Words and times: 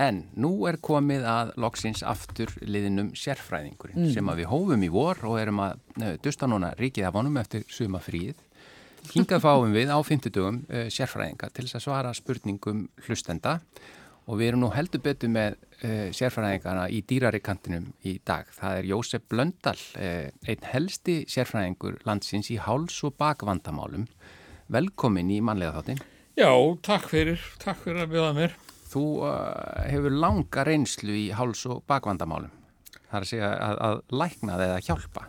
En 0.00 0.22
nú 0.40 0.54
er 0.68 0.78
komið 0.80 1.26
að 1.28 1.50
loksins 1.60 2.00
aftur 2.06 2.52
liðinum 2.64 3.10
sérfræðingurinn 3.18 4.06
mm. 4.06 4.12
sem 4.14 4.28
að 4.32 4.40
við 4.40 4.48
hófum 4.48 4.84
í 4.86 4.88
vor 4.92 5.18
og 5.28 5.36
erum 5.36 5.60
að 5.60 5.74
uh, 6.00 6.14
dusta 6.24 6.48
núna 6.48 6.70
ríkið 6.78 7.08
af 7.10 7.18
honum 7.18 7.36
eftir 7.40 7.66
suma 7.68 8.00
fríð. 8.00 8.38
Hingað 9.12 9.44
fáum 9.44 9.74
við 9.76 9.92
á 9.92 9.98
50 10.00 10.32
dögum 10.32 10.62
uh, 10.70 10.86
sérfræðinga 10.92 11.50
til 11.52 11.66
þess 11.66 11.80
að 11.80 11.84
svara 11.84 12.12
spurningum 12.16 12.86
hlustenda 13.04 13.58
og 14.24 14.40
við 14.40 14.52
erum 14.52 14.64
nú 14.64 14.70
heldur 14.72 15.02
betur 15.04 15.32
með 15.34 15.58
uh, 15.58 16.08
sérfræðingarna 16.16 16.88
í 16.88 17.02
dýrari 17.04 17.42
kantinum 17.44 17.90
í 18.00 18.16
dag. 18.24 18.48
Það 18.56 18.80
er 18.80 18.90
Jósef 18.94 19.28
Blöndal, 19.28 19.76
einn 20.00 20.66
helsti 20.70 21.18
sérfræðingur 21.28 22.00
landsins 22.08 22.48
í 22.54 22.56
háls- 22.56 23.02
og 23.04 23.18
bakvandamálum. 23.20 24.08
Velkomin 24.72 25.28
í 25.34 25.42
manlega 25.44 25.76
þáttin. 25.76 26.02
Já, 26.40 26.52
takk 26.86 27.10
fyrir, 27.12 27.48
takk 27.60 27.84
fyrir 27.84 28.06
að 28.06 28.12
bjóða 28.16 28.34
mér. 28.38 28.60
Þú 28.90 29.04
uh, 29.22 29.34
hefur 29.86 30.16
langa 30.16 30.64
reynslu 30.66 31.14
í 31.14 31.28
háls- 31.36 31.66
og 31.70 31.84
bakvandamálum. 31.90 32.52
Það 33.10 33.18
er 33.18 33.26
að 33.26 33.30
segja 33.30 33.50
að, 33.54 33.76
að 33.86 34.00
lækna 34.22 34.56
það 34.56 34.66
eða 34.66 34.82
hjálpa. 34.88 35.26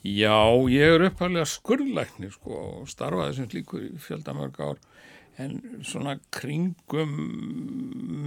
Já, 0.00 0.38
ég 0.72 0.94
er 0.94 1.02
upphæflega 1.10 1.48
skurðlæknir 1.50 2.32
sko 2.32 2.60
og 2.60 2.86
starfaði 2.88 3.36
sem 3.36 3.50
líkur 3.52 3.82
í 3.84 3.90
fjöldamörg 4.00 4.62
ár 4.64 4.78
en 5.40 5.82
svona 5.86 6.14
kringum 6.34 7.12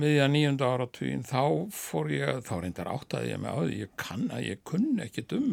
miðja 0.02 0.28
nýjunda 0.32 0.70
áratugin 0.70 1.26
þá 1.26 1.70
fór 1.74 2.12
ég, 2.14 2.44
þá 2.46 2.54
reyndar 2.62 2.92
áttaði 2.94 3.34
ég 3.34 3.42
með 3.42 3.58
á 3.58 3.62
því, 3.64 3.80
ég 3.84 3.96
kann 4.00 4.28
að 4.34 4.46
ég 4.48 4.62
kunni 4.70 5.04
ekkit 5.06 5.36
um 5.38 5.50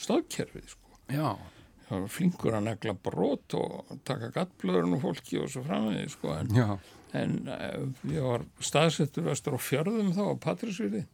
stóðkerfið 0.00 0.70
sko. 0.74 0.98
Já. 1.12 1.28
Það 1.84 2.00
var 2.00 2.12
flinkur 2.14 2.54
að 2.56 2.66
negla 2.68 2.94
brot 2.96 3.56
og 3.58 3.96
taka 4.08 4.30
gattblöðurinn 4.32 4.96
og 4.96 5.02
fólki 5.02 5.40
og 5.42 5.50
svo 5.52 5.64
framvegið 5.66 6.12
sko 6.14 6.36
en 6.38 6.78
en 7.14 7.34
uh, 7.46 7.84
ég 8.10 8.24
var 8.24 8.44
staðsettur 8.62 9.28
vestur 9.28 9.54
á 9.54 9.60
fjörðum 9.62 10.14
þá 10.16 10.24
á 10.34 10.42
Patrísvíði 10.42 11.04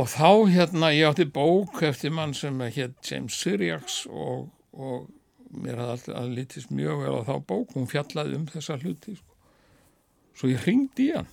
og 0.00 0.10
þá 0.12 0.28
hérna 0.52 0.92
ég 0.94 1.08
átti 1.08 1.26
bók 1.28 1.80
eftir 1.86 2.12
mann 2.14 2.34
sem 2.36 2.60
hétt 2.60 3.00
James 3.06 3.36
Syriacs 3.40 4.02
og, 4.10 4.50
og 4.76 5.08
mér 5.50 5.80
hafði 5.80 5.96
alltaf 5.96 6.20
að 6.20 6.36
lítist 6.36 6.72
mjög 6.74 7.02
vel 7.04 7.16
á 7.16 7.22
þá 7.26 7.34
bók, 7.48 7.74
hún 7.74 7.90
fjallaði 7.90 8.38
um 8.38 8.46
þessa 8.50 8.78
hluti 8.80 9.16
sko. 9.18 9.36
svo 10.36 10.52
ég 10.52 10.64
ringdi 10.68 11.10
í 11.10 11.14
hann. 11.16 11.28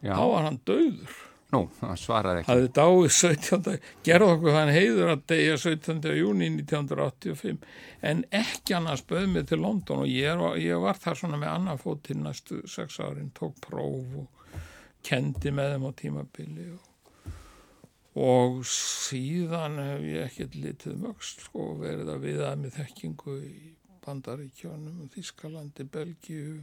Já. 0.00 0.14
þá 0.16 0.24
var 0.32 0.46
hann 0.48 0.62
döður 0.68 1.16
Nú, 1.50 1.64
það 1.80 1.94
svaraði 1.98 2.42
ekki. 2.42 2.50
Hafði 2.52 2.68
dáið 2.76 3.06
17. 3.16 3.78
gerð 4.06 4.26
okkur 4.36 4.54
hann 4.54 4.70
heiður 4.70 5.08
að 5.16 5.24
degja 5.32 5.56
17. 5.58 6.12
júni 6.14 6.50
1985 6.60 7.64
en 8.06 8.20
ekki 8.30 8.76
annars 8.78 9.02
bauð 9.10 9.26
mig 9.32 9.48
til 9.50 9.58
London 9.64 10.04
og 10.04 10.12
ég 10.12 10.38
var, 10.38 10.60
ég 10.62 10.84
var 10.84 11.00
þar 11.02 11.18
svona 11.18 11.40
með 11.40 11.50
annað 11.56 11.82
fótt 11.82 12.04
til 12.06 12.20
næstu 12.20 12.60
sex 12.70 13.00
árin, 13.02 13.32
tók 13.34 13.58
próf 13.64 14.14
og 14.22 14.54
kendi 15.06 15.50
með 15.56 15.74
þeim 15.74 15.88
á 15.90 15.92
tímabili 15.98 16.68
og, 16.76 17.34
og 18.28 18.62
síðan 18.70 19.80
hef 19.82 20.06
ég 20.06 20.28
ekkert 20.28 20.56
litið 20.60 21.02
mögst 21.02 21.42
sko 21.48 21.72
verið 21.82 22.14
að 22.14 22.24
viða 22.28 22.54
með 22.62 22.78
þekkingu 22.78 23.36
í 23.42 23.74
Bandaríkjónum, 24.00 25.10
Þískalandi, 25.12 25.84
Belgíu, 25.92 26.60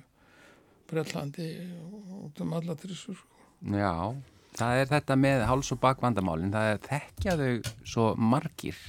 Brellandi 0.89 1.51
og 2.15 2.41
um 2.41 2.55
alla 2.57 2.73
þessu 2.79 3.13
sko. 3.19 3.45
Já, 3.75 4.15
Það 4.57 4.79
er 4.81 4.87
þetta 4.89 5.17
með 5.21 5.43
háls- 5.49 5.73
og 5.75 5.81
bakvandamálinn, 5.83 6.53
það 6.53 6.71
er 6.71 6.79
þekkjaðu 6.87 7.51
svo 7.85 8.07
margir 8.17 8.79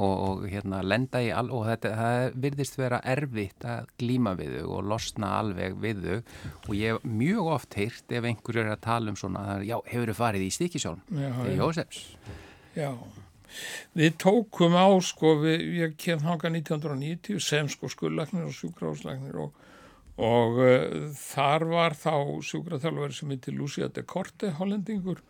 og, 0.00 0.14
og 0.28 0.44
hérna 0.48 0.80
lenda 0.86 1.20
í 1.22 1.30
all 1.34 1.50
og 1.52 1.66
þetta 1.68 1.92
það 1.98 2.36
virðist 2.44 2.78
vera 2.80 3.00
erfitt 3.14 3.66
að 3.68 3.88
glíma 4.00 4.34
við 4.38 4.60
þau 4.60 4.76
og 4.78 4.90
losna 4.92 5.32
alveg 5.40 5.76
við 5.80 6.04
þau 6.04 6.16
og 6.16 6.74
ég 6.78 6.94
hef 6.94 7.08
mjög 7.20 7.50
oft 7.56 7.78
heyrt 7.78 8.14
ef 8.16 8.28
einhverju 8.30 8.64
er 8.64 8.72
að 8.74 8.84
tala 8.86 9.12
um 9.12 9.18
svona, 9.20 9.60
já, 9.66 9.76
hefur 9.90 10.12
þau 10.12 10.20
farið 10.22 10.46
í 10.46 10.52
stikisjálf? 10.56 11.10
Það 11.10 11.50
er 11.50 11.58
Jósefs. 11.60 12.04
Já, 12.76 12.90
við 13.98 14.16
tókum 14.22 14.78
á 14.78 14.88
sko, 15.04 15.34
við, 15.44 15.66
ég 15.82 15.96
kem 16.00 16.22
hanga 16.24 16.52
1990 16.52 17.42
sem 17.44 17.68
sko 17.72 17.90
skullaknir 17.92 18.48
og 18.48 18.56
sjúkráslæknir 18.56 19.40
og 19.42 19.66
og 20.20 20.60
uh, 20.60 21.10
þar 21.16 21.66
var 21.70 21.96
þá 21.98 22.14
sjúkraþjálfur 22.46 23.14
sem 23.16 23.32
heitir 23.34 23.56
Lucia 23.56 23.88
de 23.88 24.04
Korte 24.04 24.52
hollendingur. 24.58 25.22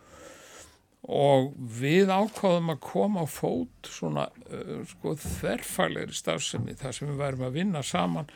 Og 1.10 1.54
við 1.80 2.10
ákváðum 2.12 2.74
að 2.74 2.82
koma 2.84 3.22
á 3.24 3.26
fót 3.30 3.88
svona 3.88 4.26
uh, 4.50 4.82
sko 4.90 5.14
þverfæleiri 5.22 6.16
stafsemi 6.16 6.76
þar 6.78 6.96
sem 6.96 7.08
við 7.12 7.22
værum 7.22 7.46
að 7.46 7.56
vinna 7.56 7.84
saman 7.86 8.28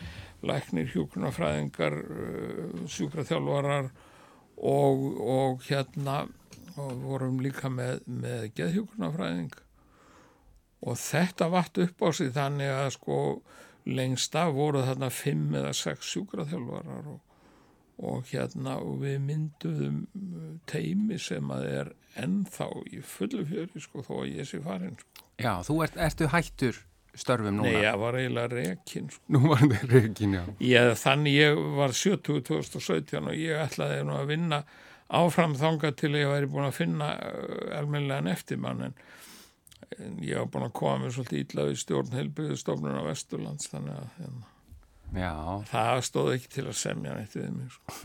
læknir, 0.45 0.89
hjúknarfræðingar 0.95 1.99
uh, 2.01 2.87
sjúkraþjálfarar 2.95 3.91
og, 4.57 5.05
og 5.21 5.69
hérna 5.69 6.25
og 6.75 6.97
vorum 7.05 7.39
líka 7.43 7.71
með, 7.71 8.01
með 8.09 8.49
geðhjúknarfræðing 8.59 9.53
og 10.85 10.99
þetta 11.01 11.49
vatt 11.53 11.79
upp 11.85 12.03
á 12.05 12.09
sig 12.17 12.33
þannig 12.35 12.73
að 12.73 12.89
sko 12.97 13.19
lengst 13.87 14.37
af 14.39 14.55
voru 14.57 14.85
þarna 14.85 15.11
fimm 15.13 15.55
eða 15.59 15.75
sex 15.77 16.09
sjúkraþjálfarar 16.15 17.11
og, 17.13 17.21
og 18.05 18.31
hérna 18.31 18.79
og 18.81 19.03
við 19.03 19.19
mynduðum 19.27 20.01
uh, 20.07 20.49
teimi 20.71 21.19
sem 21.21 21.53
að 21.55 21.69
er 21.73 21.93
ennþá 22.21 22.71
í 22.95 23.03
fullu 23.05 23.45
fjöri 23.49 23.83
sko 23.83 24.05
þó 24.07 24.15
að 24.23 24.33
ég 24.39 24.49
sé 24.49 24.61
farin 24.65 24.97
sko. 24.99 25.29
Já, 25.43 25.53
þú 25.67 25.79
ert, 25.85 25.99
ertu 26.01 26.31
hættur 26.31 26.81
störfum 27.19 27.59
núna? 27.59 27.71
Nei, 27.71 27.83
ég 27.85 28.01
var 28.01 28.19
eiginlega 28.19 28.51
rekin 28.55 29.11
sko. 29.13 29.23
Nú 29.35 29.43
var 29.51 29.67
það 29.67 29.85
rekin, 29.93 30.39
já. 30.39 30.45
Ég, 30.65 30.91
þannig 30.99 31.37
ég 31.39 31.61
var 31.79 31.95
70 31.95 32.43
2017 32.49 33.21
og 33.21 33.39
ég 33.39 33.63
ætlaði 33.67 34.01
nú 34.07 34.17
að 34.19 34.33
vinna 34.33 34.63
áfram 35.15 35.55
þanga 35.59 35.93
til 35.99 36.15
ég 36.17 36.31
væri 36.31 36.51
búin 36.51 36.71
að 36.71 36.79
finna 36.79 37.13
uh, 37.21 38.31
eftirmann 38.33 38.89
en 38.89 38.95
en 38.95 38.97
ég 40.25 40.37
hafa 40.39 40.51
búin 40.55 40.67
að 40.69 40.77
koma 40.81 40.99
mér 41.03 41.15
svolítið 41.15 41.45
ítlað 41.45 41.73
í 41.73 41.79
stjórn 41.81 42.19
heilbyrðustofnun 42.19 43.01
á 43.01 43.09
Vesturlands 43.09 43.71
þannig 43.73 43.97
að 43.97 44.21
hérna, 44.21 45.33
það 45.71 46.05
stóð 46.09 46.31
ekki 46.37 46.53
til 46.57 46.67
að 46.67 46.79
semja 46.81 47.17
neitt 47.19 47.37
við 47.39 47.51
mig 47.55 47.75
sko. 47.75 47.99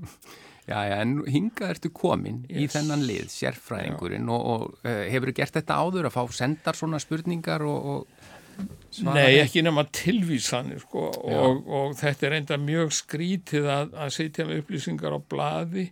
Já, 0.66 0.80
já, 0.82 0.96
en 0.98 1.20
hinga 1.30 1.68
ertu 1.70 1.92
komin 1.94 2.40
yes. 2.48 2.56
í 2.58 2.64
þennan 2.72 3.04
lið, 3.06 3.28
sérfræðingurinn 3.30 4.26
og, 4.34 4.46
og 4.50 4.64
uh, 4.82 5.04
hefur 5.06 5.30
þú 5.30 5.34
gert 5.38 5.58
þetta 5.60 5.76
áður 5.78 6.08
að 6.08 6.16
fá 6.16 6.32
sendar 6.34 6.74
svona 6.74 6.98
spurningar 6.98 7.62
og, 7.62 7.86
og 7.92 8.32
Nei, 9.06 9.36
ekki 9.42 9.62
nema 9.62 9.84
tilvísanir 9.92 10.80
sko 10.80 11.04
og, 11.12 11.66
og 11.68 11.94
þetta 11.98 12.26
er 12.26 12.36
enda 12.38 12.58
mjög 12.58 12.94
skrítið 12.98 13.68
að, 13.68 13.94
að 13.94 14.12
setja 14.16 14.46
með 14.48 14.62
upplýsingar 14.64 15.14
á 15.14 15.20
bladi 15.20 15.84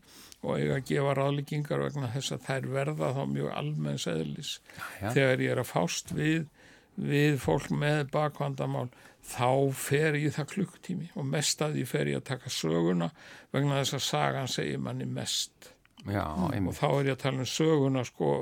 og 0.44 0.58
eiga 0.60 0.76
að 0.78 0.86
gefa 0.90 1.14
ráðlíkingar 1.18 1.82
vegna 1.86 2.10
þess 2.12 2.36
að 2.36 2.46
þær 2.48 2.68
verða 2.74 3.10
þá 3.16 3.22
mjög 3.32 3.50
almenns 3.58 4.06
eðlis. 4.10 4.52
Þegar 5.00 5.44
ég 5.44 5.54
er 5.54 5.62
að 5.62 5.70
fást 5.70 6.14
við, 6.14 6.46
við 6.94 7.38
fólk 7.42 7.70
með 7.72 8.02
bakvandamál 8.14 8.88
þá 9.24 9.72
fer 9.76 10.18
ég 10.20 10.34
það 10.36 10.50
klukktími 10.52 11.08
og 11.16 11.28
mest 11.28 11.62
að 11.64 11.80
ég 11.80 11.88
fer 11.88 12.10
ég 12.12 12.20
að 12.20 12.28
taka 12.34 12.52
söguna 12.52 13.08
vegna 13.54 13.80
þess 13.80 13.96
að 13.96 14.04
sagan 14.08 14.52
segir 14.52 14.82
manni 14.84 15.08
mest. 15.08 15.70
Já, 16.04 16.26
og 16.36 16.74
þá 16.76 16.88
er 16.90 17.08
ég 17.08 17.16
að 17.16 17.22
tala 17.22 17.40
um 17.40 17.48
söguna 17.48 18.04
sko 18.04 18.34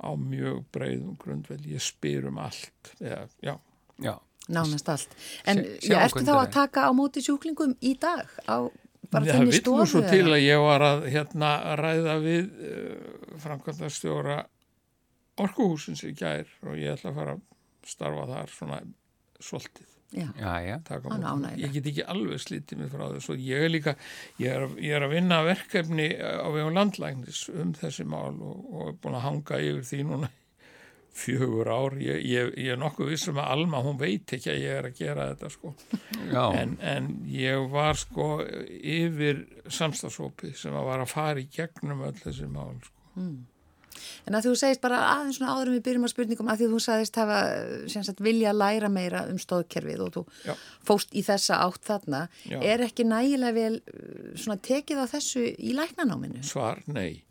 á 0.00 0.10
mjög 0.16 0.64
breyðum 0.74 1.14
grundvel 1.20 1.60
ég 1.68 1.82
spyr 1.84 2.26
um 2.30 2.40
allt 2.42 2.94
eða, 2.98 3.28
já. 3.44 3.54
Já. 4.00 4.16
Nánast 4.50 4.88
allt. 4.88 5.12
En 5.46 5.60
ég 5.62 5.94
ertu 5.94 6.24
þá 6.26 6.34
að 6.40 6.52
taka 6.56 6.88
á 6.88 6.90
móti 6.96 7.22
sjúklingum 7.22 7.76
í 7.84 7.92
dag 8.00 8.26
á 8.50 8.66
bara 9.12 9.26
þenni 9.28 9.52
stofu? 9.52 9.52
Það 9.52 9.54
vitt 9.56 9.70
nú 9.74 9.86
svo 9.92 10.02
til 10.06 10.34
að 10.34 10.42
ég 10.44 10.64
var 10.64 10.86
að 10.86 11.06
hérna 11.14 11.52
ræða 11.80 12.16
við 12.24 12.48
uh, 12.70 13.36
framkvæmdastjóra 13.44 14.40
orkuhúsins 15.40 16.04
í 16.06 16.12
gær 16.16 16.50
og 16.66 16.76
ég 16.80 16.96
ætla 16.96 17.12
að 17.12 17.22
fara 17.22 17.36
að 17.38 17.46
starfa 17.90 18.26
þar 18.30 18.52
svona 18.56 18.82
svolítið. 19.40 19.86
Já, 20.10 20.26
já, 20.34 20.54
já. 20.66 20.76
Ég 21.60 21.70
get 21.76 21.86
ekki 21.86 22.04
alveg 22.10 22.40
slítið 22.42 22.80
mig 22.80 22.88
frá 22.90 23.04
þessu. 23.12 23.36
Ég 23.46 23.62
er 23.62 23.70
líka, 23.70 23.94
ég 24.42 24.56
er, 24.56 24.64
ég 24.82 24.96
er 24.98 25.06
að 25.06 25.14
vinna 25.14 25.38
verkefni 25.46 26.08
á 26.18 26.50
vegum 26.50 26.74
landlægnis 26.74 27.44
um 27.54 27.70
þessi 27.78 28.06
mál 28.10 28.34
og, 28.34 28.64
og 28.74 28.88
er 28.90 28.96
búin 28.98 29.18
að 29.20 29.26
hanga 29.28 29.60
yfir 29.68 29.86
því 29.86 30.00
núna 30.08 30.30
fjögur 31.16 31.68
ár, 31.68 31.96
ég, 32.00 32.24
ég, 32.24 32.52
ég 32.56 32.72
er 32.74 32.80
nokkuð 32.80 33.12
vissum 33.12 33.38
að 33.40 33.52
Alma, 33.56 33.82
hún 33.84 33.98
veit 34.00 34.30
ekki 34.36 34.52
að 34.52 34.62
ég 34.62 34.78
er 34.78 34.88
að 34.88 34.98
gera 35.00 35.28
þetta 35.32 35.50
sko 35.52 35.74
en, 36.56 36.76
en 36.80 37.12
ég 37.30 37.70
var 37.72 37.98
sko 37.98 38.28
yfir 38.78 39.44
samstagsópi 39.66 40.54
sem 40.56 40.76
að 40.76 40.90
var 40.90 41.04
að 41.04 41.12
fara 41.12 41.42
í 41.42 41.48
gegnum 41.52 42.04
öll 42.06 42.16
þessi 42.20 42.50
mál 42.50 42.76
sko 42.84 43.20
mm. 43.20 43.38
En 44.24 44.36
að 44.38 44.46
þú 44.46 44.52
segist 44.56 44.80
bara 44.80 45.00
aðeins 45.10 45.40
svona 45.40 45.56
áður 45.56 45.72
við 45.74 45.82
byrjum 45.88 46.06
á 46.06 46.12
spurningum 46.12 46.50
að 46.52 46.60
því 46.60 46.68
þú 46.70 46.78
sagðist 46.84 47.18
hafa 47.20 47.40
sagt, 47.90 48.22
vilja 48.24 48.52
að 48.52 48.60
læra 48.62 48.90
meira 48.92 49.24
um 49.28 49.40
stóðkerfið 49.42 50.04
og 50.04 50.12
þú 50.14 50.22
Já. 50.46 50.52
fóst 50.86 51.12
í 51.12 51.24
þessa 51.26 51.58
átt 51.66 51.84
þarna 51.88 52.22
Já. 52.46 52.58
er 52.62 52.84
ekki 52.86 53.04
nægilega 53.08 53.56
vel 53.58 53.80
svona 54.38 54.60
tekið 54.62 55.02
á 55.04 55.06
þessu 55.10 55.44
í 55.52 55.74
læknanáminu? 55.76 56.44
Svar, 56.46 56.80
nei 56.86 57.26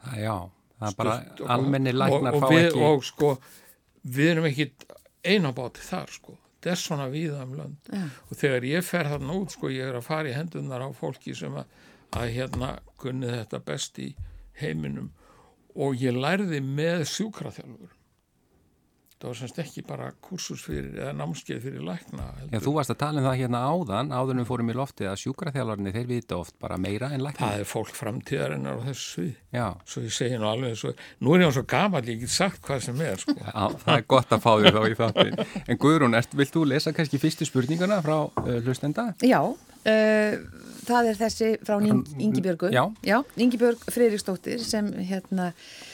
Það 0.00 0.22
já 0.22 0.36
það 0.80 0.88
er 0.90 0.96
bara 0.98 1.16
almenni 1.54 1.92
læknar 1.94 2.36
og, 2.36 2.44
fá 2.44 2.52
við, 2.54 2.66
ekki 2.70 2.86
og 2.88 3.04
sko 3.06 3.30
við 4.16 4.32
erum 4.32 4.48
ekki 4.50 4.70
einabáti 5.30 5.84
þar 5.84 6.14
sko. 6.16 6.36
Þetta 6.60 6.72
er 6.74 6.80
svona 6.80 7.06
viða 7.12 7.44
um 7.44 7.54
lönd. 7.56 7.92
Ja. 7.92 8.08
og 8.28 8.40
þegar 8.40 8.66
ég 8.68 8.84
fer 8.84 9.08
þarna 9.08 9.36
út 9.38 9.54
sko 9.54 9.70
ég 9.72 9.88
er 9.88 10.00
að 10.00 10.08
fara 10.08 10.28
í 10.28 10.36
hendunar 10.36 10.84
á 10.84 10.88
fólki 10.96 11.36
sem 11.36 11.56
að 11.56 11.78
að 12.10 12.32
hérna 12.34 12.72
kunni 12.98 13.30
þetta 13.30 13.60
best 13.62 14.00
í 14.02 14.10
heiminum. 14.58 15.12
Og 15.78 16.00
ég 16.02 16.16
lærði 16.16 16.58
með 16.64 17.04
sjúkraþjálfur 17.12 17.92
það 19.20 19.28
var 19.28 19.36
semst 19.36 19.58
ekki 19.60 19.82
bara 19.84 20.06
kursus 20.24 20.62
fyrir 20.64 20.94
eða 20.96 21.12
námskeið 21.18 21.58
fyrir 21.66 21.82
lækna 21.84 22.28
Já, 22.48 22.58
þú 22.64 22.72
varst 22.78 22.92
að 22.94 22.98
tala 23.02 23.20
um 23.20 23.26
það 23.28 23.40
hérna 23.42 23.60
áðan 23.68 24.14
áðunum 24.16 24.46
fórum 24.48 24.72
í 24.72 24.76
loftið 24.78 25.10
að 25.10 25.18
sjúkraþjálfarnir 25.24 25.96
þeir 25.96 26.08
vita 26.08 26.38
oft 26.40 26.56
bara 26.62 26.78
meira 26.80 27.10
en 27.12 27.24
lækna 27.26 27.50
Það 27.50 27.64
er 27.64 27.68
fólk 27.68 27.92
framtíðarinnar 27.98 28.80
á 28.80 28.84
þessu 28.88 29.04
svið 29.10 29.34
Já. 29.52 29.66
svo 29.84 30.04
ég 30.06 30.16
segi 30.16 30.40
nú 30.40 30.48
alveg 30.48 30.78
svo, 30.80 30.94
nú 31.20 31.34
er 31.36 31.44
ég 31.44 31.52
á 31.52 31.56
svo 31.58 31.64
gamal 31.74 32.02
ég 32.08 32.22
get 32.24 32.32
sagt 32.32 32.62
hvað 32.64 32.84
sem 32.86 33.04
er 33.04 33.20
sko. 33.20 33.36
Já, 33.36 33.64
það 33.84 33.92
er 33.98 34.06
gott 34.14 34.32
að 34.32 34.44
fá 34.46 34.50
þér 34.56 34.78
þá 34.78 34.82
í 34.88 34.98
þáttin 35.02 35.34
En 35.66 35.80
Guðrún, 35.84 36.16
ert, 36.16 36.36
vilt 36.40 36.56
þú 36.56 36.64
lesa 36.70 36.94
kannski 36.96 37.20
fyrstu 37.20 37.48
spurninguna 37.48 38.00
frá 38.04 38.16
uh, 38.24 38.56
hlustenda? 38.64 39.10
Já, 39.20 39.40
uh, 39.44 40.64
það 40.88 41.12
er 41.12 41.20
þessi 41.20 41.52
frá 41.66 41.76
Ingibjörgu 41.84 42.72
Já. 42.72 42.86
Já, 43.04 43.20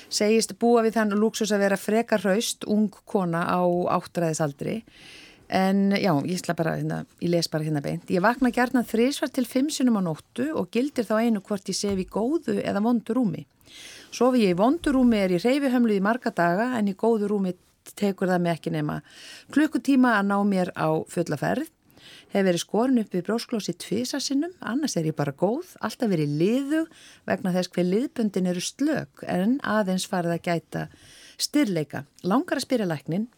Segist 0.08 0.55
búa 0.61 0.85
við 0.87 0.99
þann 0.99 1.17
lúksus 1.19 1.53
að 1.55 1.64
vera 1.67 1.79
frekar 1.81 2.23
hraust, 2.23 2.67
ung 2.70 2.91
kona 3.05 3.44
á 3.50 3.62
áttræðisaldri 3.99 4.82
en 5.47 5.93
já, 5.94 6.11
ég 6.26 6.41
slá 6.41 6.56
bara 6.58 6.75
hérna, 6.75 7.05
ég 7.23 7.31
les 7.31 7.49
bara 7.50 7.64
hérna 7.67 7.82
beint. 7.82 8.08
Ég 8.11 8.23
vakna 8.23 8.50
gerna 8.50 8.82
þrísvar 8.87 9.31
til 9.31 9.47
fimm 9.47 9.69
sinum 9.70 9.99
á 9.99 10.03
nóttu 10.03 10.49
og 10.58 10.70
gildir 10.75 11.06
þá 11.06 11.20
einu 11.23 11.43
hvort 11.43 11.69
ég 11.70 11.79
sef 11.79 11.99
í 11.99 12.06
góðu 12.11 12.58
eða 12.62 12.82
vondu 12.82 13.14
rúmi. 13.14 13.47
Sofi 14.11 14.43
ég 14.47 14.55
í 14.55 14.58
vondu 14.58 14.94
rúmi 14.94 15.20
er 15.23 15.37
í 15.37 15.43
reyfihömlu 15.43 15.94
í 15.94 16.03
marga 16.03 16.32
daga 16.35 16.73
en 16.79 16.91
í 16.91 16.97
góðu 16.99 17.31
rúmi 17.31 17.55
tekur 17.94 18.31
það 18.31 18.43
með 18.43 18.56
ekki 18.56 18.73
nema 18.75 19.00
klukkutíma 19.55 20.17
að 20.19 20.31
ná 20.32 20.37
mér 20.49 20.73
á 20.75 20.88
fullaferð 21.06 21.70
hef 22.32 22.44
verið 22.46 22.62
skorin 22.62 23.00
upp 23.02 23.14
við 23.14 23.25
brósklósi 23.28 23.75
tvísasinnum, 23.81 24.52
annars 24.61 24.96
er 24.99 25.08
ég 25.08 25.17
bara 25.17 25.34
góð, 25.37 25.76
alltaf 25.81 26.11
verið 26.11 26.34
liðug 26.40 26.90
vegna 27.28 27.55
þess 27.55 27.73
hver 27.75 27.88
liðbundin 27.88 28.50
eru 28.50 28.64
slög 28.64 29.25
en 29.31 29.58
aðeins 29.62 30.08
farið 30.11 30.37
að 30.37 30.44
gæta 30.50 30.84
styrleika. 31.38 32.05
Langar 32.26 32.61
að 32.61 32.67
spyrja 32.67 32.88
læknin, 32.90 33.28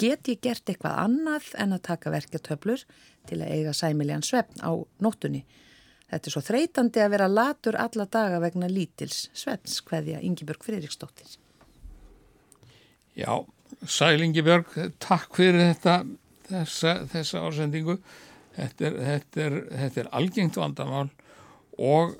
get 0.00 0.28
ég 0.28 0.42
gert 0.42 0.68
eitthvað 0.68 0.98
annað 1.04 1.52
en 1.62 1.76
að 1.76 1.84
taka 1.88 2.12
verkjartöflur 2.14 2.86
til 3.28 3.40
að 3.40 3.52
eiga 3.54 3.76
sæmiljan 3.76 4.26
svefn 4.26 4.64
á 4.64 4.72
nóttunni? 5.04 5.44
Þetta 6.12 6.28
er 6.28 6.34
svo 6.34 6.42
þreytandi 6.44 7.00
að 7.00 7.12
vera 7.14 7.30
latur 7.30 7.78
alla 7.80 8.04
daga 8.04 8.42
vegna 8.42 8.68
lítils 8.68 9.30
svefns, 9.32 9.78
hveðja 9.86 10.20
Ingebjörg 10.20 10.66
Fridriksdóttir. 10.66 11.38
Já, 13.16 13.44
Sælingi 13.88 14.44
Björg, 14.44 14.74
takk 15.00 15.32
fyrir 15.36 15.72
þetta, 15.72 15.96
þessa, 16.50 16.92
þessa 17.12 17.46
ársendingu. 17.46 17.96
Þetta 18.56 18.88
er, 18.88 18.96
þetta 19.08 19.44
er, 19.46 19.58
þetta 19.80 20.02
er 20.02 20.08
algengt 20.18 20.58
vandamál 20.60 21.08
og, 21.80 22.16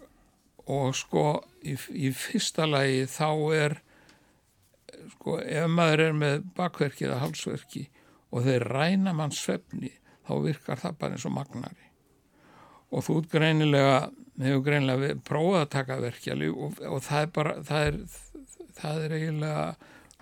og 0.64 0.92
sko 0.96 1.24
í, 1.60 1.76
í 1.92 2.12
fyrsta 2.16 2.66
lagi 2.68 3.04
þá 3.10 3.28
er, 3.56 3.76
sko 5.16 5.38
ef 5.42 5.68
maður 5.72 6.06
er 6.06 6.16
með 6.16 6.46
bakverki 6.56 7.08
eða 7.08 7.20
halsverki 7.26 7.86
og 8.32 8.46
þeir 8.46 8.66
ræna 8.72 9.12
mann 9.16 9.34
svefni 9.36 9.92
þá 10.26 10.34
virkar 10.46 10.80
það 10.80 10.98
bara 11.00 11.16
eins 11.16 11.28
og 11.28 11.34
magnari. 11.36 11.88
Og 12.92 13.04
þú 13.06 13.18
greinilega, 13.32 14.10
hefur 14.40 14.64
greinilega 14.66 15.16
prófað 15.26 15.62
að 15.62 15.72
taka 15.76 16.00
verkjali 16.02 16.50
og, 16.52 16.80
og 16.88 17.00
það 17.04 17.26
er 17.26 17.32
bara, 17.36 17.54
það 17.68 17.88
er, 17.88 17.98
það 18.78 19.04
er 19.04 19.16
eiginlega 19.18 19.66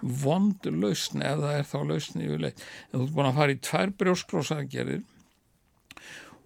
vond 0.00 0.68
lausni 0.72 1.24
ef 1.26 1.42
það 1.42 1.56
er 1.58 1.66
þá 1.68 1.78
lausni 1.90 2.26
yfirleitt. 2.26 2.62
En 2.90 2.98
þú 2.98 3.06
ert 3.06 3.16
búin 3.16 3.30
að 3.30 3.40
fara 3.40 3.54
í 3.54 3.60
tvær 3.68 3.94
brjóskrósaðgerir 4.00 5.02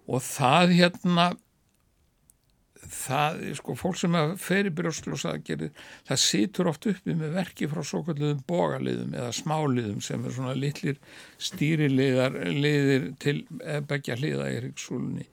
og 0.05 0.21
það 0.25 0.75
hérna 0.79 1.31
það, 2.85 3.39
sko, 3.59 3.75
fólk 3.79 3.97
sem 3.99 4.17
fer 4.41 4.69
í 4.69 4.73
brjóskrósaðgerir 4.75 5.71
það 6.07 6.21
situr 6.21 6.69
oft 6.71 6.87
uppi 6.89 7.15
með 7.17 7.37
verki 7.39 7.69
frá 7.71 7.81
svo 7.85 8.01
kalluðum 8.05 8.43
bógaliðum 8.49 9.15
eða 9.17 9.31
smáliðum 9.35 10.03
sem 10.05 10.25
er 10.25 10.35
svona 10.35 10.55
litlir 10.57 10.99
stýriliðar 11.41 12.37
liðir 12.53 13.09
til 13.21 13.39
begja 13.89 14.19
hliða 14.19 14.51
í 14.53 14.59
ríksúlunni 14.67 15.25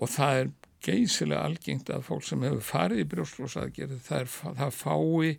og 0.00 0.10
það 0.10 0.40
er 0.40 0.50
geysilega 0.80 1.44
algengt 1.44 1.92
að 1.92 2.06
fólk 2.08 2.26
sem 2.26 2.44
hefur 2.46 2.64
farið 2.64 3.04
í 3.04 3.08
brjóskrósaðgerir 3.14 4.02
það, 4.06 4.34
það 4.58 4.76
fái 4.78 5.38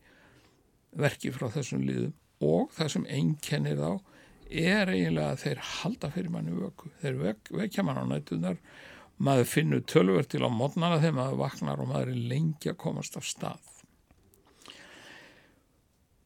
verki 1.02 1.32
frá 1.34 1.48
þessum 1.54 1.86
liðum 1.88 2.16
og 2.42 2.72
það 2.76 2.96
sem 2.96 3.12
einkennir 3.18 3.80
þá 3.80 4.11
er 4.52 4.92
eiginlega 4.92 5.34
að 5.34 5.44
þeir 5.46 5.66
halda 5.68 6.12
fyrir 6.14 6.32
manni 6.34 6.54
vöku. 6.56 6.92
Þeir 7.02 7.20
vek, 7.22 7.52
vekja 7.56 7.86
mann 7.88 8.02
á 8.02 8.06
nættunar, 8.10 8.58
maður 9.22 9.50
finnur 9.50 9.84
tölver 9.88 10.28
til 10.28 10.44
á 10.44 10.50
mótnana 10.52 11.00
þegar 11.02 11.18
maður 11.18 11.42
vaknar 11.44 11.84
og 11.84 11.92
maður 11.92 12.14
er 12.14 12.26
lengi 12.32 12.72
að 12.72 12.80
komast 12.82 13.18
af 13.20 13.28
stað. 13.28 13.70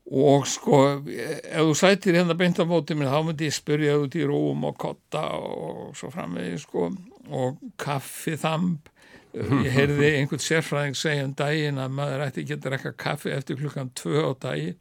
Og 0.05 0.45
sko, 0.45 0.79
ef 1.09 1.63
þú 1.65 1.77
sætir 1.77 2.19
hérna 2.19 2.35
beint 2.37 2.59
á 2.61 2.65
mótið 2.69 2.99
minn, 2.99 3.09
þá 3.09 3.25
myndi 3.25 3.47
ég 3.49 3.55
spyrja 3.55 3.95
út 3.97 4.17
í 4.17 4.25
rúm 4.29 4.67
og 4.69 4.75
kotta 4.77 5.23
og 5.39 5.95
svo 5.97 6.11
framvegi 6.13 6.59
sko, 6.61 6.91
og 7.33 7.63
kaffi 7.81 8.35
þamb. 8.37 8.91
Ég 9.65 9.73
heyrði 9.73 10.13
einhvern 10.15 10.39
sérfræðing 10.39 10.93
segja 10.95 11.25
um 11.27 11.33
daginn 11.35 11.81
að 11.81 11.97
maður 11.97 12.21
ætti 12.23 12.45
ekki 12.45 12.55
að 12.55 12.67
drekka 12.69 12.91
kaffi 13.01 13.33
eftir 13.35 13.57
klukkan 13.59 13.89
tvö 13.97 14.29
á 14.29 14.33
daginn. 14.45 14.77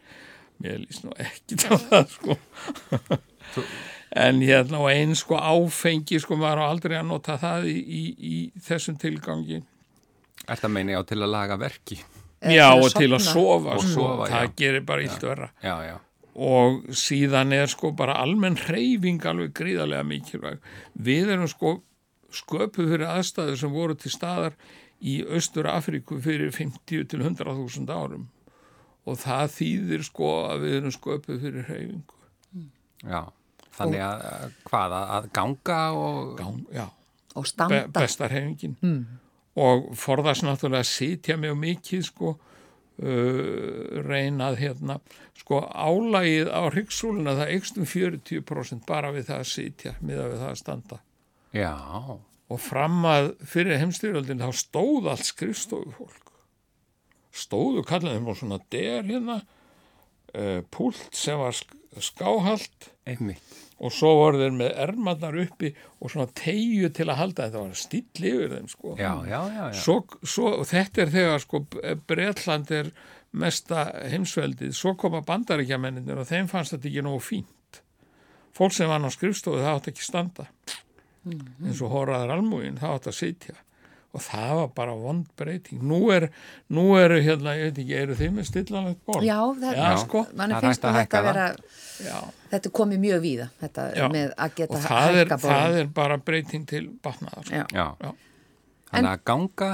Mér 0.62 0.85
líst 0.85 1.02
nú 1.02 1.11
ekki 1.19 1.58
til 1.58 1.81
það 1.88 2.12
sko 2.12 2.37
en 4.24 4.40
hérna 4.44 4.80
og 4.82 4.90
einn 4.92 5.14
sko 5.18 5.38
áfengi 5.38 6.20
sko 6.22 6.38
maður 6.40 6.62
á 6.62 6.64
aldrei 6.70 6.96
að 7.00 7.08
nota 7.10 7.38
það 7.40 7.70
í, 7.70 7.78
í, 7.78 8.02
í 8.14 8.64
þessum 8.64 8.98
tilgangi. 9.00 9.62
Er 10.44 10.60
það 10.60 10.74
meini 10.76 10.98
á 10.98 11.02
til 11.06 11.22
að 11.22 11.32
laga 11.32 11.58
verki? 11.60 12.00
Já 12.44 12.68
og 12.76 12.90
til 12.92 13.08
að 13.14 13.22
sofa, 13.24 13.78
sko, 13.80 13.92
sofa 13.94 14.28
það 14.28 14.42
já. 14.44 14.54
gerir 14.58 14.84
bara 14.84 15.04
illt 15.06 15.22
verra. 15.24 15.48
Já, 15.64 15.74
já, 15.86 15.96
og 16.34 16.82
síðan 16.98 17.54
er 17.54 17.70
sko 17.70 17.92
bara 17.96 18.18
almenn 18.20 18.58
hreyfing 18.58 19.22
alveg 19.30 19.54
gríðarlega 19.56 20.06
mikilvæg. 20.06 20.58
Við 20.94 21.30
erum 21.36 21.50
sko 21.50 21.78
sköpuð 22.34 22.90
fyrir 22.90 23.06
aðstæður 23.08 23.60
sem 23.60 23.74
voru 23.74 23.94
til 23.98 24.10
staðar 24.12 24.58
í 25.04 25.20
Östur 25.24 25.68
Afríku 25.70 26.18
fyrir 26.22 26.50
50 26.54 27.06
til 27.10 27.22
100.000 27.22 27.86
árum. 27.94 28.28
Og 29.04 29.18
það 29.20 29.54
þýðir 29.58 30.04
sko 30.06 30.30
að 30.50 30.66
við 30.66 30.76
erum 30.80 30.94
sköpuð 30.94 31.40
fyrir 31.44 31.66
hreyfingu. 31.68 32.20
Já. 33.04 33.22
Þannig 33.75 34.03
að 34.06 34.25
að 34.31 34.56
hvað, 34.71 34.97
að- 34.99 35.12
að 35.19 35.29
ganga 35.38 35.79
og... 35.99 36.32
Gang, 36.38 36.65
já, 36.75 36.87
Og 37.35 37.43
be, 37.43 37.50
standa. 37.50 37.79
besta 37.91 38.29
hreyfingin 38.31 38.76
mm. 38.79 38.99
og 39.59 39.88
forðast 39.99 40.44
náttúrulega 40.47 40.85
að 40.85 40.91
sitja 40.93 41.35
mjög 41.43 41.56
mikið 41.65 42.05
sko 42.06 42.29
uh, 42.35 44.04
reynað 44.07 44.61
hérna 44.61 45.00
sko 45.40 45.59
álægið 45.66 46.52
á 46.54 46.62
hryggsúluna 46.71 47.35
það 47.40 47.50
eikst 47.57 47.81
um 47.83 47.88
40% 47.90 48.87
bara 48.87 49.11
við 49.16 49.26
það 49.33 49.43
að 49.43 49.50
sitja 49.50 49.97
miða 50.00 50.28
við 50.31 50.45
það 50.45 50.52
að 50.52 50.61
standa 50.62 51.00
Já, 51.54 51.75
og 52.50 52.61
fram 52.62 53.02
að 53.11 53.33
fyrir 53.50 53.83
heimstyrjöldin 53.83 54.43
þá 54.43 54.50
stóð 54.62 55.11
allt 55.11 55.26
skrifstofu 55.26 55.90
fólk 55.99 56.31
stóðu 57.35 57.83
kallaðum 57.87 58.31
og 58.31 58.38
svona 58.38 58.61
der 58.71 59.02
hérna 59.07 59.40
uh, 59.43 60.61
púlt 60.71 61.02
sem 61.19 61.38
var 61.43 61.54
sk 61.57 61.75
skáhald 62.02 62.88
einmitt. 63.07 63.43
Og 63.83 63.93
svo 63.93 64.12
voru 64.21 64.40
þeir 64.43 64.54
með 64.59 64.78
ermarnar 64.85 65.38
uppi 65.43 65.73
og 65.99 66.12
svona 66.12 66.28
tegju 66.38 66.90
til 66.95 67.09
að 67.09 67.21
halda. 67.21 67.49
Þetta 67.49 67.64
var 67.64 67.81
still 67.81 68.28
yfir 68.31 68.54
þeim 68.54 68.71
sko. 68.71 68.95
Já, 69.00 69.11
já, 69.26 69.40
já, 69.50 69.64
já. 69.64 69.81
svo, 69.81 69.99
svo, 70.23 70.52
þetta 70.69 71.04
er 71.04 71.12
þegar 71.16 71.45
sko 71.45 71.62
Bretland 72.07 72.73
er 72.75 72.93
mesta 73.35 73.88
heimsveldið, 74.12 74.73
svo 74.78 74.95
koma 74.99 75.25
bandaríkjamenninir 75.26 76.21
og 76.23 76.28
þeim 76.28 76.49
fannst 76.50 76.76
þetta 76.76 76.90
ekki 76.90 77.04
nógu 77.04 77.23
fínt. 77.33 77.83
Fólk 78.54 78.76
sem 78.76 78.90
var 78.90 79.02
á 79.02 79.11
skrifstofu 79.11 79.59
það 79.59 79.81
átt 79.81 79.90
ekki 79.90 80.07
standa. 80.07 80.47
Eins 81.25 81.81
og 81.83 81.90
horraðar 81.90 82.37
almúin, 82.37 82.78
það 82.78 82.99
átt 82.99 83.11
að 83.11 83.19
sitja 83.19 83.57
og 84.14 84.23
það 84.23 84.50
var 84.59 84.68
bara 84.76 84.94
vond 84.99 85.26
breyting 85.38 85.83
nú 85.83 86.00
er, 86.14 86.28
nú 86.71 86.85
eru 86.99 87.18
hérna 87.25 87.54
ég 87.59 87.71
veit 87.71 87.80
ekki, 87.83 87.97
eru 87.99 88.16
þið 88.18 88.35
með 88.37 88.49
stillanlegt 88.50 89.00
borð? 89.09 89.26
Já, 89.26 89.38
það, 89.61 89.78
Já, 89.80 89.88
sko. 90.04 90.23
er 90.30 90.54
finnst 90.64 90.68
hægt 90.68 90.85
að 90.88 90.99
hækka 90.99 91.23
þetta 91.23 91.23
vera, 91.28 91.47
Já. 92.06 92.18
þetta 92.52 92.73
komið 92.80 93.02
mjög 93.04 93.25
víða, 93.25 93.49
þetta 93.62 93.87
Já. 93.99 94.06
með 94.14 94.35
að 94.47 94.54
geta 94.61 94.76
og 94.78 94.85
það 94.85 95.09
er, 95.09 95.23
hækka 95.25 95.40
það 95.44 95.78
er 95.80 95.90
bara 95.99 96.21
breyting 96.28 96.68
til 96.71 96.85
batnaðar 97.02 97.49
sko. 97.49 97.56
Já. 97.56 97.66
Já. 97.75 97.88
Já. 98.04 98.12
Þannig 98.92 99.11
að 99.11 99.25
ganga, 99.33 99.71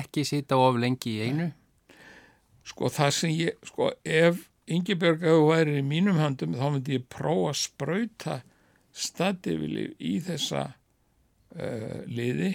ekki 0.00 0.24
sita 0.24 0.56
of 0.56 0.80
lengi 0.80 1.18
í 1.18 1.28
einu. 1.28 1.50
sko 2.64 2.88
það 2.94 3.14
sem 3.18 3.36
ég, 3.36 3.60
sko 3.68 3.90
ef 4.06 4.48
Ingibjörg 4.72 5.24
ef 5.26 5.34
þú 5.34 5.46
væri 5.50 5.78
í 5.80 5.84
mínum 5.84 6.20
höndum 6.22 6.54
þá 6.54 6.66
myndi 6.70 6.94
ég 6.96 7.06
prófa 7.10 7.50
að 7.50 7.58
sprauta 7.58 8.36
staðdifili 8.94 9.88
í 9.98 10.12
þessa 10.22 10.62
uh, 10.70 11.96
liði 12.06 12.52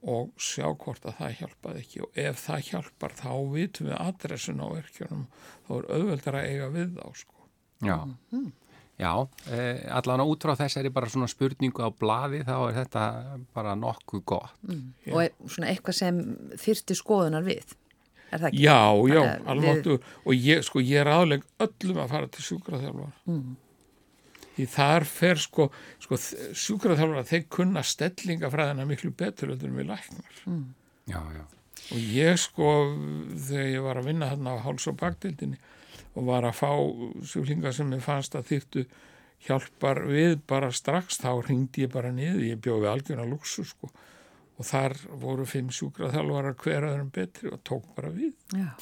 og 0.00 0.30
sjá 0.40 0.64
hvort 0.70 1.04
að 1.04 1.18
það 1.18 1.34
hjálpaði 1.40 1.82
ekki 1.82 2.02
og 2.06 2.22
ef 2.22 2.40
það 2.46 2.62
hjálpar 2.70 3.16
þá 3.18 3.32
vitum 3.52 3.90
við 3.90 3.98
adressun 3.98 4.62
á 4.64 4.66
verkjunum 4.72 5.26
þá 5.66 5.74
er 5.76 5.90
auðveldar 5.96 6.38
að 6.40 6.48
eiga 6.48 6.70
við 6.72 6.94
þá 6.96 7.20
sko. 7.20 7.36
Já. 7.84 7.96
Já, 9.00 9.12
eh, 9.48 9.86
allan 9.96 10.20
út 10.26 10.44
frá 10.44 10.52
þessari 10.58 10.90
bara 10.92 11.08
svona 11.08 11.28
spurningu 11.30 11.80
á 11.80 11.88
bladi 11.88 12.42
þá 12.44 12.56
er 12.66 12.74
þetta 12.82 13.04
bara 13.56 13.76
nokkuð 13.78 14.24
gott. 14.28 14.56
Mm. 14.68 14.90
Og 15.12 15.22
er 15.24 15.30
svona 15.48 15.70
eitthvað 15.70 15.96
sem 15.96 16.18
þyrti 16.60 16.96
skoðunar 16.98 17.46
við, 17.46 17.72
er 18.28 18.42
það 18.42 18.48
ekki? 18.50 18.60
Já, 18.66 18.82
já, 19.08 19.22
alveg 19.48 19.80
við... 19.86 20.10
og 20.24 20.36
ég, 20.36 20.60
sko, 20.68 20.84
ég 20.84 21.00
er 21.00 21.12
aðleg 21.14 21.46
öllum 21.64 22.02
að 22.04 22.12
fara 22.12 22.28
til 22.28 22.44
sjúkraþjálfar. 22.50 23.16
Mm. 23.30 23.56
Því 24.60 24.66
þar 24.74 25.06
fer 25.08 25.40
sko, 25.40 25.66
sko 26.02 26.18
sjúkraþjálfar, 26.20 27.28
þeir 27.30 27.46
kunna 27.56 27.82
stellingafræðina 27.86 28.84
miklu 28.88 29.12
betur 29.16 29.54
en 29.54 29.76
við 29.78 29.88
læknar. 29.88 30.42
Mm. 30.44 30.66
Já, 31.08 31.20
já. 31.32 31.44
Og 31.90 32.10
ég 32.12 32.36
sko, 32.38 32.72
þegar 33.48 33.70
ég 33.70 33.86
var 33.86 34.00
að 34.00 34.10
vinna 34.10 34.28
hérna 34.28 34.56
á 34.60 34.64
háls- 34.66 34.88
og 34.90 34.98
bagdildinni 35.00 35.56
og 36.14 36.26
var 36.26 36.44
að 36.44 36.58
fá 36.58 36.70
sjúklinga 37.24 37.72
sem 37.72 37.90
ég 37.94 38.04
fannst 38.04 38.36
að 38.36 38.50
þýttu 38.50 38.84
hjálpar 39.46 40.04
við 40.10 40.36
bara 40.50 40.68
strax 40.74 41.22
þá 41.22 41.32
ringdi 41.46 41.86
ég 41.86 41.92
bara 41.94 42.12
niður, 42.12 42.44
ég 42.44 42.60
bjóði 42.60 42.90
algjörna 42.90 43.24
luxu 43.30 43.64
sko 43.64 43.88
og 44.60 44.66
þar 44.68 44.98
voru 45.22 45.46
fimm 45.48 45.70
sjúkraþjálfarar 45.72 46.58
hveraðurum 46.60 47.12
betri 47.14 47.48
og 47.48 47.62
tók 47.64 47.86
bara 47.96 48.12
við 48.12 48.34
Já 48.52 48.74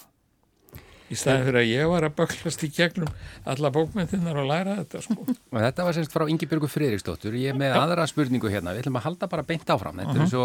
í 1.09 1.17
staðin 1.17 1.47
fyrir 1.47 1.61
að 1.63 1.71
ég 1.71 1.91
var 1.91 2.07
að 2.07 2.17
böklast 2.19 2.65
í 2.67 2.71
gegnum 2.73 3.09
alla 3.49 3.71
bókmyndinar 3.73 4.41
og 4.43 4.49
læra 4.49 4.77
þetta 4.83 5.03
sko. 5.05 5.17
og 5.53 5.59
þetta 5.65 5.87
var 5.87 5.97
semst 5.97 6.15
frá 6.15 6.25
Ingebjörgu 6.29 6.71
Friðriksdóttur 6.71 7.37
ég 7.39 7.53
er 7.53 7.59
með 7.59 7.73
Já. 7.73 7.79
aðra 7.83 8.07
spurningu 8.11 8.53
hérna 8.53 8.75
við 8.77 8.85
ætlum 8.85 8.99
að 9.01 9.07
halda 9.07 9.31
bara 9.33 9.47
beint 9.49 9.73
áfram 9.73 10.03
uh 10.03 10.11
-huh. 10.13 10.27
svo, 10.31 10.45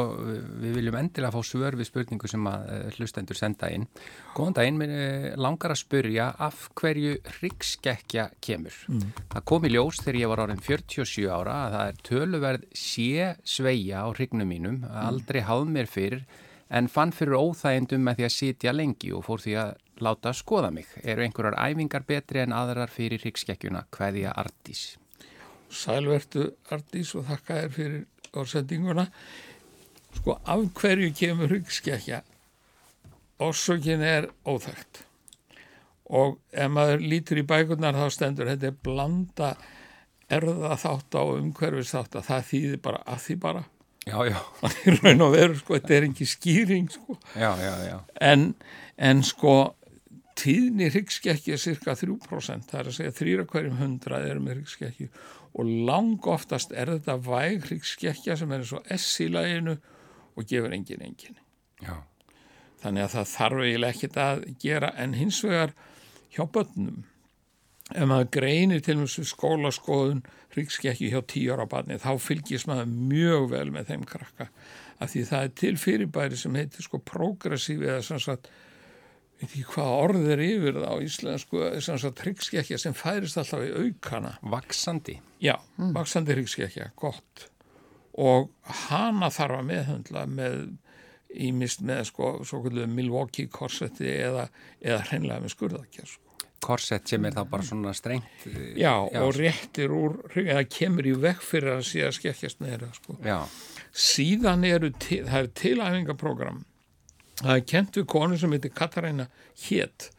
við 0.63 0.77
viljum 0.79 0.99
endilega 0.99 1.33
fá 1.35 1.41
svör 1.43 1.77
við 1.79 1.89
spurningu 1.91 2.31
sem 2.31 2.47
að 2.47 2.69
uh, 2.69 2.85
hlustendur 2.97 3.39
senda 3.39 3.71
inn 3.71 3.87
góðan 4.35 4.57
daginn, 4.59 4.79
mér 4.79 4.93
uh, 4.93 5.27
langar 5.35 5.75
að 5.75 5.81
spurja 5.83 6.29
af 6.39 6.69
hverju 6.79 7.17
hryggskekkja 7.39 8.29
kemur 8.39 8.73
mm. 8.87 9.11
það 9.35 9.45
kom 9.45 9.65
í 9.65 9.73
ljós 9.73 9.99
þegar 9.99 10.21
ég 10.21 10.31
var 10.31 10.43
árin 10.45 10.63
47 10.63 11.27
ára 11.27 11.59
að 11.67 11.75
það 11.75 11.87
er 11.87 12.01
töluverð 12.03 12.63
sé 12.73 13.35
sveia 13.43 14.03
á 14.03 14.07
hryggnum 14.13 14.47
mínum 14.47 14.83
aldrei 14.87 15.41
hafð 15.43 15.67
mér 15.67 15.87
fyrir 15.87 16.25
en 16.73 16.89
fann 16.89 17.13
fyrir 17.13 17.37
óþægendum 17.37 18.03
með 18.03 18.19
því 18.19 18.27
að 18.27 18.35
sitja 18.37 18.73
lengi 18.73 19.11
og 19.13 19.25
fór 19.27 19.43
því 19.43 19.55
að 19.61 19.73
láta 20.03 20.33
skoða 20.35 20.71
mig. 20.73 20.89
Eru 21.03 21.23
einhverjar 21.25 21.57
æfingar 21.59 22.05
betri 22.07 22.43
en 22.43 22.55
aðrar 22.55 22.91
fyrir 22.91 23.23
hryggskekkjuna? 23.23 23.85
Hvaðið 23.93 24.29
að 24.29 24.39
Ardís? 24.43 24.83
Sælvertu 25.73 26.49
Ardís 26.71 27.13
og 27.17 27.25
þakka 27.29 27.61
þér 27.61 27.73
fyrir 27.77 28.03
orðsendinguna. 28.33 29.07
Sko, 30.13 30.37
af 30.45 30.67
hverju 30.79 31.13
kemur 31.17 31.49
hryggskekkja? 31.51 32.21
Orsökin 33.43 34.03
er 34.05 34.29
óþægt. 34.45 35.03
Og 36.13 36.37
ef 36.51 36.69
maður 36.69 37.01
lítur 37.01 37.41
í 37.41 37.47
bækurnar 37.47 37.97
þá 37.97 38.05
stendur 38.13 38.51
þetta 38.51 38.69
er 38.69 38.83
blanda 38.85 39.53
erða 40.33 40.77
þátt 40.79 41.17
á 41.17 41.23
umhverfis 41.23 41.93
þátt 41.93 42.17
að 42.19 42.27
það 42.29 42.49
þýðir 42.49 42.81
bara 42.83 43.01
að 43.09 43.23
því 43.25 43.37
bara. 43.43 43.63
Já, 44.03 44.17
já. 44.27 44.39
Það 44.59 44.77
er 44.83 44.97
raun 44.99 45.23
og 45.23 45.31
veru, 45.37 45.57
sko, 45.59 45.77
þetta 45.77 45.95
er 45.95 46.07
ekki 46.09 46.27
skýring, 46.27 46.89
sko. 46.91 47.17
Já, 47.39 47.51
já, 47.59 47.73
já. 47.87 47.97
En, 48.31 48.49
en 48.97 49.23
sko, 49.23 49.53
tíðni 50.39 50.89
hryggskekkja 50.91 51.55
er 51.55 51.61
cirka 51.61 51.95
3%, 51.99 52.67
það 52.69 52.79
er 52.79 52.89
að 52.89 52.97
segja 52.97 53.15
þrýra 53.19 53.47
hverjum 53.49 53.79
hundra 53.79 54.21
er 54.25 54.41
með 54.41 54.59
hryggskekkju 54.59 55.09
og 55.53 55.71
lang 55.87 56.27
oftast 56.33 56.73
er 56.73 56.95
þetta 56.95 57.17
væg 57.21 57.67
hryggskekkja 57.67 58.37
sem 58.39 58.51
er 58.51 58.63
eins 58.63 58.73
og 58.73 58.91
S 58.93 59.07
í 59.21 59.29
læginu 59.29 59.77
og 60.33 60.49
gefur 60.49 60.73
engin 60.73 61.03
engin. 61.05 61.37
Já. 61.83 62.01
Þannig 62.81 63.05
að 63.05 63.15
það 63.15 63.33
þarf 63.33 63.63
eiginlega 63.63 63.95
ekkit 63.95 64.21
að 64.23 64.45
gera 64.63 64.93
en 64.99 65.17
hins 65.17 65.41
vegar 65.45 65.75
hjá 66.33 66.45
börnum 66.49 67.03
ef 67.93 68.07
maður 68.09 68.31
greinir 68.33 68.81
til 68.83 68.97
og 68.97 69.05
með 69.05 69.29
skólaskoðun 69.29 70.23
hryggskekkju 70.55 71.11
hjá 71.13 71.21
tíu 71.29 71.53
ára 71.53 71.67
barni 71.69 71.99
þá 72.01 72.11
fylgjast 72.21 72.69
maður 72.69 72.91
mjög 73.11 73.47
vel 73.53 73.67
með 73.75 73.91
þeim 73.91 74.05
krakka 74.09 74.49
af 75.03 75.11
því 75.11 75.23
það 75.29 75.47
er 75.47 75.55
til 75.61 75.73
fyrirbæri 75.81 76.39
sem 76.39 76.55
heitir 76.57 76.85
sko 76.85 77.01
progressífi 77.03 77.89
eða 77.89 78.05
sem 78.07 78.21
sagt 78.23 78.49
veit 79.39 79.49
ekki 79.49 79.65
hvað 79.73 79.95
orð 80.01 80.29
er 80.35 80.43
yfir 80.45 80.77
það 80.79 80.93
á 80.93 80.97
íslensku 81.07 81.63
þess 81.63 82.07
að 82.09 82.21
hryggskekkja 82.25 82.79
sem 82.81 82.95
færist 82.97 83.39
alltaf 83.41 83.65
í 83.65 83.73
aukana 83.73 84.37
Vaksandi? 84.53 85.17
Já, 85.43 85.57
mm. 85.77 85.91
vaksandi 85.97 86.37
hryggskekkja, 86.37 86.91
gott 86.99 87.49
og 88.13 88.51
hana 88.87 89.31
þarf 89.33 89.59
að 89.59 89.69
meðhundla 89.71 90.25
með 90.29 90.57
ímist 91.33 91.81
með 91.85 92.03
sko, 92.11 92.33
svo 92.45 92.61
kvöldu 92.63 92.85
Milwaukee 92.89 93.49
korsetti 93.51 94.09
eða, 94.11 94.47
eða 94.83 94.99
hreinlega 95.09 95.41
með 95.43 95.55
skurðakja 95.55 96.05
sko. 96.05 96.21
Korsett 96.63 97.09
sem 97.11 97.25
er 97.27 97.33
þá 97.35 97.41
bara 97.51 97.65
svona 97.67 97.91
strengt 97.97 98.45
eh, 98.47 98.77
Já, 98.79 98.93
já 99.11 99.19
og 99.19 99.33
réttir 99.35 99.91
úr 99.91 100.13
eða 100.39 100.61
kemur 100.71 101.09
í 101.09 101.15
vekk 101.19 101.41
fyrir 101.43 101.73
að 101.73 102.13
skekkjast 102.15 102.61
með 102.61 102.75
þeirra 102.75 102.91
sko. 102.95 103.17
síðan 103.91 104.63
eru 104.69 104.93
til, 104.95 105.25
það 105.27 105.41
er 105.41 105.49
tilæfingaprogram 105.59 106.61
það 107.41 107.55
er 107.55 107.65
kent 107.73 107.97
við 107.97 108.09
konu 108.13 108.39
sem 108.39 108.51
heitir 108.53 108.73
Katarína 108.75 109.29
Hétt 109.65 110.09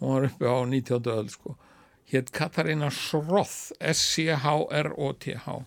hún 0.00 0.14
var 0.14 0.28
uppi 0.30 0.48
á 0.48 0.56
19. 0.64 1.10
öll 1.12 1.28
sko. 1.28 1.56
Hétt 2.10 2.32
Katarína 2.34 2.90
Sroth 2.90 3.72
S-C-H-R-O-T-H 3.78 5.60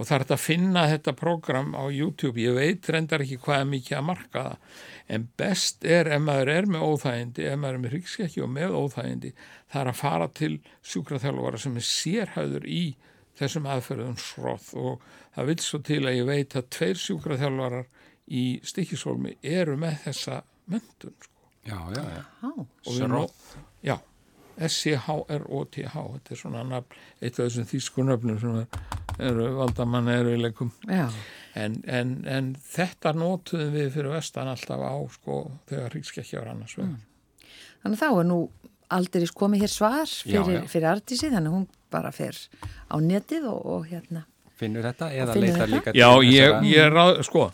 og 0.00 0.06
það 0.06 0.14
er 0.14 0.22
þetta 0.22 0.36
að 0.36 0.44
finna 0.44 0.82
þetta 0.88 1.12
program 1.18 1.72
á 1.74 1.84
YouTube, 1.90 2.38
ég 2.40 2.54
veit 2.56 2.88
reyndar 2.88 3.24
ekki 3.24 3.40
hvað 3.42 3.64
er 3.64 3.70
mikið 3.72 3.96
að 3.98 4.04
marka 4.06 4.42
það. 4.44 4.76
En 5.10 5.24
best 5.40 5.84
er 5.84 6.08
ef 6.14 6.22
maður 6.22 6.52
er 6.54 6.68
með 6.70 6.84
óþægindi 6.86 7.46
ef 7.50 7.58
maður 7.58 7.78
er 7.78 7.82
með 7.82 7.94
hryggskekkju 7.96 8.44
og 8.46 8.52
með 8.54 8.76
óþægindi 8.78 9.32
það 9.72 9.80
er 9.82 9.90
að 9.90 10.00
fara 10.00 10.28
til 10.40 10.52
sjúkraþjálfara 10.92 11.62
sem 11.64 11.80
er 11.80 11.88
sérhæður 11.90 12.68
í 12.70 12.84
þessum 13.40 13.68
aðferðum 13.72 14.18
Sroth 14.20 14.70
og 14.78 15.04
það 15.34 15.50
vil 15.50 15.58
svo 15.64 15.82
til 15.90 16.00
að 16.04 16.16
ég 16.20 16.30
veit 16.30 16.56
að 16.58 16.70
tveir 16.76 17.02
sjúkraþjálfarar 17.04 17.90
í 18.30 18.44
stikkisólmi 18.66 19.36
eru 19.42 19.76
með 19.80 19.98
þessa 20.06 20.42
myndun 20.70 21.16
sko. 21.18 21.34
Já, 21.66 21.76
já, 21.92 22.04
já. 22.14 22.22
Sróð. 22.86 23.34
Já, 23.84 23.96
S-C-H-R-O-T-H, 24.60 25.92
þetta 26.14 26.34
er 26.34 26.38
svona 26.38 26.62
nafn, 26.68 26.96
eitt 27.20 27.38
af 27.38 27.48
þessum 27.48 27.68
þýskunöfnum 27.70 28.40
sem 28.40 28.56
eru 29.20 29.46
valdamanna 29.58 30.16
eru 30.20 30.34
í 30.36 30.40
leikum. 30.40 30.72
En, 30.90 31.78
en, 31.84 32.16
en 32.28 32.50
þetta 32.70 33.14
nótuðum 33.16 33.72
við 33.76 33.92
fyrir 33.96 34.12
vestan 34.14 34.50
alltaf 34.52 34.82
á 34.84 34.94
sko 35.16 35.38
þegar 35.70 35.96
ríkskekja 35.96 36.42
var 36.42 36.52
annars. 36.54 36.76
Mm. 36.80 36.98
Þannig 37.84 38.02
þá 38.02 38.08
er 38.10 38.28
nú 38.28 38.40
aldrei 38.90 39.30
komið 39.40 39.64
hér 39.64 39.72
svar 39.72 40.10
fyrir, 40.10 40.66
fyrir 40.70 40.90
artísi, 40.90 41.30
þannig 41.32 41.56
hún 41.56 41.66
bara 41.92 42.12
fer 42.14 42.36
á 42.90 42.96
netið 43.00 43.48
og, 43.50 43.64
og 43.74 43.88
hérna. 43.90 44.26
Finnur 44.60 44.84
þetta 44.84 45.08
eða 45.16 45.36
leitar 45.40 45.72
líka? 45.72 45.94
Já, 45.96 46.08
ég, 46.26 46.56
ég 46.68 46.90
ráð, 46.92 47.22
sko, 47.24 47.48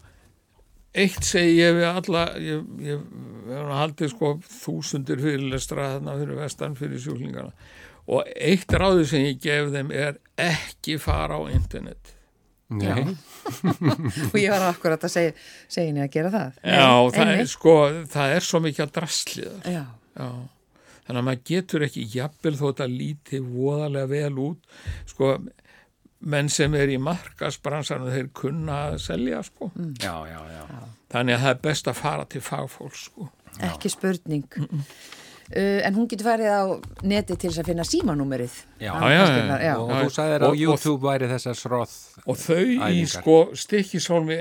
eitt 0.96 1.26
segi 1.26 1.58
ég 1.58 1.76
við 1.76 1.88
alla 1.90 2.26
ég, 2.40 2.66
ég, 2.86 3.06
ég 3.52 3.72
haldi 3.78 4.08
sko 4.12 4.36
þúsundir 4.48 5.20
fyrirlestra 5.22 5.92
þarna 5.96 6.16
fyrir 6.20 6.40
vestan 6.40 6.76
fyrir 6.78 7.02
sjúklingarna 7.02 7.52
og 8.06 8.28
eitt 8.34 8.72
ráði 8.72 9.06
sem 9.10 9.24
ég 9.26 9.40
gef 9.42 9.72
þeim 9.74 9.90
er 9.94 10.20
ekki 10.38 10.96
fara 11.02 11.40
á 11.40 11.42
internet. 11.50 12.12
Já. 12.66 12.98
Og 14.32 14.36
ég 14.40 14.50
var 14.50 14.64
akkurat 14.66 15.04
að 15.06 15.12
segja 15.12 15.34
segja 15.70 16.02
að 16.02 16.12
gera 16.14 16.30
það. 16.34 16.56
Já, 16.66 16.88
það 17.14 17.32
er, 17.32 17.48
sko, 17.50 17.74
það 18.10 18.34
er 18.34 18.46
svo 18.46 18.60
mikið 18.64 18.84
að 18.86 18.94
drasliða 18.96 19.74
Já. 19.76 19.82
Já. 20.16 20.30
Þannig 21.06 21.20
að 21.20 21.26
maður 21.28 21.44
getur 21.46 21.84
ekki 21.86 22.04
jafnvel 22.10 22.54
þó 22.58 22.64
þetta 22.64 22.88
lítið 22.90 23.50
voðalega 23.54 24.10
vel 24.10 24.40
út 24.42 24.80
sko 25.06 25.28
menn 26.20 26.48
sem 26.52 26.74
er 26.74 26.92
í 26.92 26.96
markasbransanum 27.02 28.12
þeir 28.14 28.30
kunna 28.36 28.80
að 28.90 28.98
selja 29.04 29.42
sko. 29.46 29.70
Mm. 29.74 29.92
já, 30.02 30.14
já, 30.30 30.40
já. 30.54 30.64
þannig 31.12 31.36
að 31.36 31.44
það 31.44 31.52
er 31.52 31.62
best 31.68 31.92
að 31.92 32.00
fara 32.00 32.26
til 32.30 32.42
fagfólk 32.44 32.98
sko. 32.98 33.30
Ekki 33.66 33.92
spurning. 33.92 34.48
Mm 34.56 34.68
-mm. 34.72 34.90
Uh, 35.46 35.78
en 35.86 35.94
hún 35.94 36.08
getur 36.10 36.26
farið 36.26 36.48
á 36.50 36.64
neti 37.06 37.36
til 37.38 37.52
þess 37.52 37.60
að 37.62 37.68
finna 37.70 37.84
símanúmerið. 37.86 38.54
Já, 38.82 38.90
já, 39.62 39.76
og 39.78 39.92
þú 39.94 40.08
sagðir 40.10 40.42
á 40.42 40.50
YouTube 40.58 41.06
væri 41.06 41.28
þessar 41.30 41.54
sróð 41.54 41.92
og 42.26 42.40
þau 42.40 42.64
æfingar. 42.66 42.90
í 42.90 43.04
sko 43.06 43.36
stikkisólmi 43.54 44.38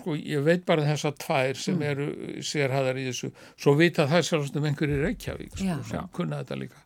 sko, 0.00 0.16
ég 0.18 0.42
veit 0.42 0.66
bara 0.66 0.82
þessar 0.82 1.14
tvær 1.14 1.54
sem 1.54 1.78
mm. 1.78 1.86
eru 1.92 2.08
sérhæðar 2.42 2.98
í 2.98 3.06
þessu. 3.06 3.30
Svo 3.54 3.76
vita 3.78 4.08
það 4.10 4.26
sjálfsagt 4.26 4.58
um 4.58 4.66
einhverju 4.72 4.98
Reykjavík 5.04 5.54
sko, 5.54 5.78
sem 5.92 6.10
kunna 6.18 6.42
þetta 6.42 6.58
líka. 6.64 6.82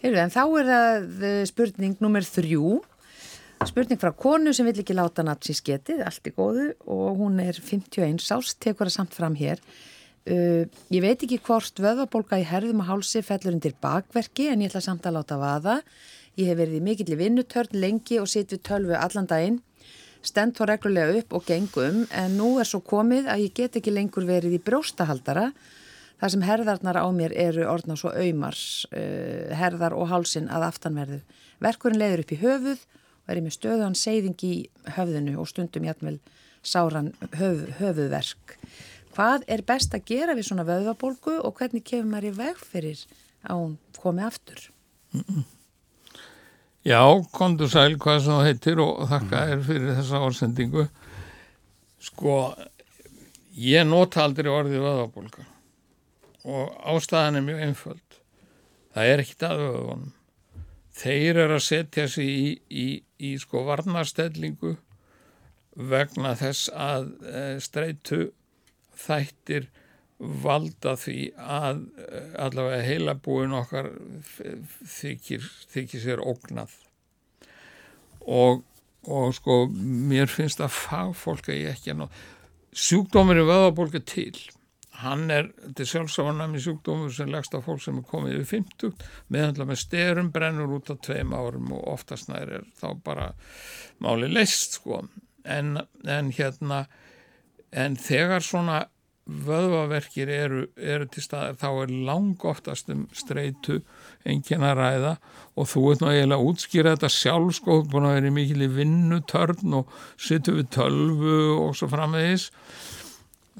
Heru, 0.00 0.16
en 0.24 0.32
þá 0.32 0.42
er 0.46 0.72
það 0.72 1.28
uh, 1.28 1.44
spurning 1.52 2.00
nummer 2.00 2.24
þrjú 2.24 2.78
Spurning 3.66 3.98
frá 3.98 4.12
konu 4.14 4.52
sem 4.54 4.66
vill 4.68 4.78
ekki 4.84 4.94
láta 4.94 5.24
natsi 5.26 5.54
sketið, 5.56 6.04
allt 6.06 6.28
í 6.30 6.32
góðu 6.34 6.66
og 6.86 7.18
hún 7.18 7.40
er 7.42 7.56
51 7.58 8.20
ást, 8.36 8.58
tekur 8.62 8.86
það 8.86 8.94
samt 8.94 9.16
fram 9.16 9.34
hér. 9.38 9.62
Uh, 10.28 10.68
ég 10.94 11.02
veit 11.02 11.24
ekki 11.24 11.40
hvort 11.42 11.80
vöðabólka 11.82 12.38
í 12.38 12.46
herðum 12.46 12.84
og 12.84 12.90
hálsi 12.90 13.22
fellur 13.24 13.56
undir 13.56 13.74
bakverki 13.82 14.50
en 14.52 14.62
ég 14.62 14.70
ætla 14.70 14.84
samt 14.84 15.08
að 15.08 15.18
láta 15.18 15.40
vaða. 15.40 15.80
Ég 16.38 16.52
hef 16.52 16.60
verið 16.60 16.78
í 16.78 16.84
mikill 16.84 17.10
í 17.10 17.18
vinnutörn 17.18 17.74
lengi 17.74 18.20
og 18.22 18.28
sitt 18.30 18.54
við 18.54 18.62
tölvu 18.68 18.94
allan 18.94 19.26
daginn, 19.26 19.58
stend 20.22 20.54
þá 20.54 20.68
reglulega 20.70 21.18
upp 21.22 21.34
og 21.40 21.48
gengum 21.48 22.04
en 22.14 22.38
nú 22.38 22.54
er 22.62 22.68
svo 22.68 22.78
komið 22.84 23.26
að 23.32 23.48
ég 23.48 23.58
get 23.58 23.80
ekki 23.80 23.94
lengur 23.94 24.28
verið 24.28 24.54
í 24.58 24.62
bróstahaldara 24.62 25.50
Það 26.18 26.32
sem 26.34 26.42
herðarnar 26.42 26.98
á 26.98 27.06
mér 27.14 27.32
eru 27.38 27.66
orðna 27.70 27.94
svo 27.94 28.10
auðmars, 28.10 28.62
uh, 28.90 29.54
herðar 29.54 29.94
og 29.94 30.08
hálsin 30.10 30.48
að 30.50 30.64
aftanverðu. 30.72 31.18
Verkurinn 31.62 32.00
leiður 32.02 32.24
upp 32.24 32.32
í 32.34 32.38
höfuð 32.40 32.80
í 33.36 33.44
með 33.44 33.56
stöðan 33.58 33.96
seyðing 33.98 34.44
í 34.46 34.54
höfðinu 34.96 35.36
og 35.42 35.48
stundum 35.50 35.84
jætmvel 35.84 36.16
sáran 36.64 37.12
höf, 37.36 37.66
höfuðverk. 37.78 38.56
Hvað 39.12 39.44
er 39.50 39.64
best 39.66 39.94
að 39.96 40.06
gera 40.08 40.36
við 40.38 40.48
svona 40.48 40.64
vöðvabólgu 40.68 41.40
og 41.42 41.58
hvernig 41.58 41.84
kemur 41.84 42.12
maður 42.12 42.30
í 42.30 42.36
veg 42.38 42.60
fyrir 42.62 43.04
að 43.44 43.60
hún 43.60 43.78
komi 43.98 44.22
aftur? 44.22 44.70
Mm 45.12 45.24
-mm. 45.28 45.46
Já, 46.86 47.02
kontur 47.32 47.68
sæl 47.68 47.98
hvað 47.98 48.24
það 48.24 48.44
heitir 48.46 48.80
og 48.80 49.08
þakka 49.10 49.40
er 49.52 49.62
fyrir 49.66 49.96
þessa 49.98 50.20
ársendingu. 50.24 50.88
Sko, 51.98 52.54
ég 53.52 53.84
nota 53.86 54.22
aldrei 54.22 54.50
orðið 54.50 54.84
vöðvabólga 54.86 55.46
og 56.44 56.70
ástæðan 56.86 57.36
er 57.36 57.42
mjög 57.42 57.64
einföld. 57.66 58.20
Það 58.94 59.10
er 59.12 59.18
ekkit 59.18 59.42
aðvöðunum. 59.42 60.12
Þeir 60.98 61.44
eru 61.44 61.58
að 61.58 61.64
setja 61.66 62.06
sig 62.10 62.28
í, 62.28 62.46
í, 62.68 62.86
í 63.22 63.34
sko 63.38 63.62
varnastellingu 63.68 64.74
vegna 65.78 66.32
þess 66.38 66.70
að 66.74 67.10
e, 67.22 67.42
streitu 67.62 68.22
þættir 68.98 69.68
valda 70.18 70.96
því 70.98 71.18
að 71.38 71.84
e, 72.02 72.22
allavega 72.42 72.82
heilabúin 72.88 73.54
okkar 73.60 73.92
þykir, 74.98 75.46
þykir 75.70 76.02
sér 76.02 76.24
ógnað. 76.24 76.74
Og, 78.26 78.64
og 79.06 79.30
sko 79.38 79.60
mér 79.70 80.26
finnst 80.26 80.64
að 80.64 80.74
fagfólk 80.80 81.52
ég 81.54 81.70
ekki 81.76 81.94
að 81.94 82.02
ná 82.02 82.08
sjúkdómur 82.78 83.38
er 83.38 83.46
vöðabólka 83.48 84.00
til 84.04 84.34
hann 85.02 85.28
er, 85.30 85.52
þetta 85.62 85.84
er 85.84 85.90
sjálfsáðanami 85.92 86.60
sjúkdómur 86.62 87.14
sem 87.14 87.30
leggst 87.30 87.54
á 87.54 87.62
fólk 87.62 87.82
sem 87.84 88.00
er 88.00 88.06
komið 88.08 88.40
yfir 88.40 88.50
50, 88.58 89.08
meðhandla 89.34 89.68
með 89.68 89.82
styrum 89.84 90.30
brennur 90.34 90.76
út 90.78 90.90
á 90.90 90.94
tveim 91.06 91.34
árum 91.36 91.72
og 91.76 91.86
oftast 91.94 92.30
nær 92.32 92.50
er 92.58 92.68
þá 92.80 92.88
bara 93.04 93.32
máli 94.02 94.30
leist 94.32 94.80
sko. 94.80 95.04
En, 95.48 95.76
en 96.04 96.32
hérna 96.34 96.84
en 97.70 97.96
þegar 98.00 98.44
svona 98.44 98.82
vöðvaverkir 99.28 100.30
eru, 100.32 100.62
eru 100.80 101.06
til 101.12 101.22
staðar 101.22 101.58
þá 101.60 101.68
er 101.82 101.90
lang 102.08 102.44
oftast 102.48 102.88
um 102.92 103.04
streitu 103.12 103.82
engin 104.24 104.64
að 104.64 104.78
ræða 104.80 105.10
og 105.60 105.68
þú 105.68 105.82
ert 105.90 106.04
náttúrulega 106.04 106.38
að 106.38 106.46
útskýra 106.48 106.94
þetta 106.96 107.10
sjálf 107.12 107.58
sko, 107.58 107.82
búin 107.84 108.08
að 108.08 108.16
vera 108.18 108.32
mikil 108.38 108.64
í 108.64 108.70
vinnutörn 108.72 109.76
og 109.82 109.92
sittu 110.16 110.56
við 110.56 110.70
tölvu 110.78 111.36
og 111.58 111.76
svo 111.76 111.90
framvegis 111.92 112.48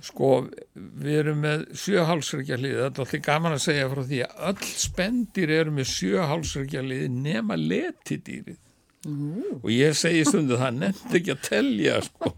Sko, 0.04 0.30
við 0.74 1.18
erum 1.22 1.42
með 1.42 1.66
sjöhálsreikja 1.78 2.58
hlið, 2.60 2.76
þetta 2.84 3.02
er 3.02 3.04
alltaf 3.04 3.26
gaman 3.26 3.56
að 3.56 3.64
segja 3.64 3.90
frá 3.90 4.00
því 4.06 4.22
að 4.26 4.46
öll 4.50 4.70
spendir 4.84 5.52
eru 5.58 5.74
með 5.74 5.92
sjöhálsreikja 5.92 6.82
hlið 6.84 7.04
nema 7.14 7.58
letidýrið. 7.58 8.58
Mm. 9.06 9.60
og 9.62 9.68
ég 9.70 9.94
segi 9.94 10.24
stundu 10.26 10.56
það 10.58 10.80
nefndi 10.80 11.20
ekki 11.20 11.30
að 11.30 11.44
telja 11.46 12.00
sko, 12.02 12.32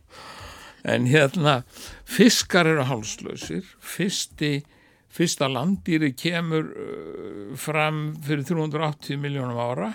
en 0.93 1.07
hérna 1.09 1.55
fiskar 2.05 2.69
eru 2.69 2.85
hálslausir, 2.85 3.64
fyrsti, 3.81 4.59
fyrsta 5.09 5.49
landýri 5.49 6.12
kemur 6.12 6.69
uh, 6.69 7.57
fram 7.57 8.11
fyrir 8.26 8.45
380 8.45 9.23
miljónum 9.25 9.57
ára 9.57 9.88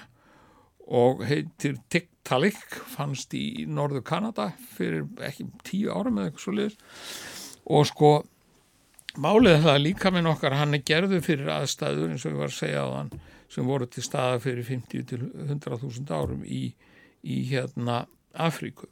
og 0.86 1.22
heitir 1.26 1.78
Tiktaalik, 1.90 2.80
fannst 2.94 3.38
í 3.38 3.68
norðu 3.70 4.02
Kanada 4.06 4.52
fyrir 4.76 5.06
ekki 5.26 5.48
tíu 5.66 5.94
árum 5.94 6.18
eða 6.18 6.32
eitthvað 6.32 6.46
svo 6.48 6.58
liður 6.58 6.80
og 7.66 7.88
sko 7.90 8.12
málið 9.22 9.64
það 9.64 9.82
líka 9.82 10.12
minn 10.14 10.30
okkar 10.30 10.58
hann 10.60 10.76
er 10.78 10.84
gerðu 10.86 11.22
fyrir 11.24 11.52
aðstæður 11.54 12.12
eins 12.14 12.26
og 12.26 12.36
ég 12.36 12.42
var 12.42 12.52
að 12.52 12.60
segja 12.60 12.84
á 12.84 12.90
hann 12.92 13.14
sem 13.52 13.70
voru 13.70 13.88
til 13.88 14.04
staða 14.04 14.42
fyrir 14.44 14.68
50 14.68 15.06
til 15.10 15.22
100.000 15.46 16.12
árum 16.12 16.44
í, 16.44 16.74
í 17.24 17.38
hérna 17.50 18.04
Afríku. 18.36 18.90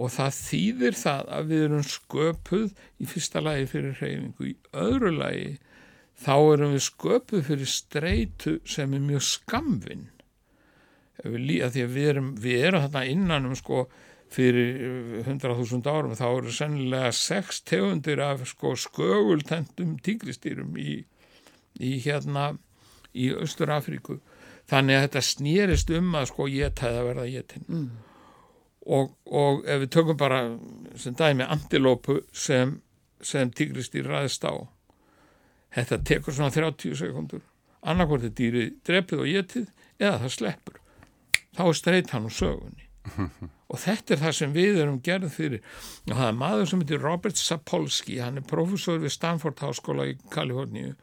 Og 0.00 0.08
það 0.14 0.36
þýðir 0.38 0.96
það 0.96 1.32
að 1.36 1.50
við 1.50 1.64
erum 1.66 1.82
sköpuð 1.84 2.70
í 2.96 3.08
fyrsta 3.10 3.42
lagi 3.44 3.66
fyrir 3.68 3.98
hreyfingu, 3.98 4.46
í 4.48 4.54
öðru 4.72 5.12
lagi 5.18 5.50
þá 6.20 6.34
erum 6.38 6.72
við 6.76 6.86
sköpuð 6.86 7.44
fyrir 7.50 7.68
streitu 7.68 8.56
sem 8.64 8.96
er 8.96 9.04
mjög 9.04 9.26
skamvinn 9.28 10.08
því 11.20 11.58
að 11.66 11.92
við 11.92 12.06
erum, 12.14 12.30
við 12.40 12.64
erum 12.64 12.86
þarna 12.86 13.02
innan 13.12 13.50
um 13.50 13.56
sko 13.58 13.84
fyrir 14.30 15.24
100.000 15.24 15.90
árum 15.90 16.14
þá 16.18 16.26
eru 16.28 16.52
sennilega 16.54 17.10
sex 17.16 17.62
tegundir 17.66 18.22
af 18.22 18.44
sko 18.48 18.76
skögultendum 18.78 19.96
tígristýrum 20.04 20.76
í, 20.78 21.00
í 21.82 21.96
hérna 22.04 22.52
í 23.10 23.30
Östur 23.34 23.72
Afríku 23.74 24.20
þannig 24.70 24.98
að 24.98 25.06
þetta 25.06 25.24
snýrist 25.26 25.90
um 25.98 26.14
að 26.14 26.30
sko 26.30 26.46
getæða 26.52 27.04
verða 27.08 27.26
getinn 27.32 27.66
mm. 27.66 27.86
og, 28.86 29.14
og 29.26 29.64
ef 29.66 29.82
við 29.84 29.92
tökum 29.98 30.20
bara 30.20 30.42
sem 30.94 31.16
dæmi 31.18 31.46
antilópu 31.50 32.20
sem, 32.30 32.78
sem 33.20 33.50
tígristýr 33.50 34.06
ræðist 34.06 34.46
á. 34.46 34.54
Þetta 35.74 36.02
tekur 36.06 36.34
svona 36.34 36.54
30 36.54 36.98
sekundur 36.98 37.42
annarkvært 37.80 38.28
er 38.28 38.36
dýrið 38.36 38.74
drepið 38.86 39.22
og 39.24 39.30
getið 39.30 39.70
eða 40.00 40.18
það 40.22 40.34
sleppur. 40.36 40.82
Þá 41.56 41.64
streyt 41.74 42.12
hann 42.14 42.28
úr 42.28 42.36
sögunni 42.36 42.86
og 43.70 43.80
þetta 43.80 44.16
er 44.16 44.22
það 44.24 44.36
sem 44.40 44.52
við 44.54 44.82
erum 44.82 44.98
gerð 45.06 45.30
fyrir. 45.36 45.62
Og 46.08 46.16
það 46.16 46.26
er 46.26 46.38
maður 46.42 46.68
sem 46.70 46.82
heitir 46.82 47.02
Robert 47.04 47.38
Sapolsky. 47.40 48.18
Hann 48.18 48.40
er 48.42 48.46
professor 48.50 48.98
við 48.98 49.14
Stanford 49.14 49.62
Háskóla 49.62 50.08
í 50.10 50.16
Kaliforníu. 50.34 50.96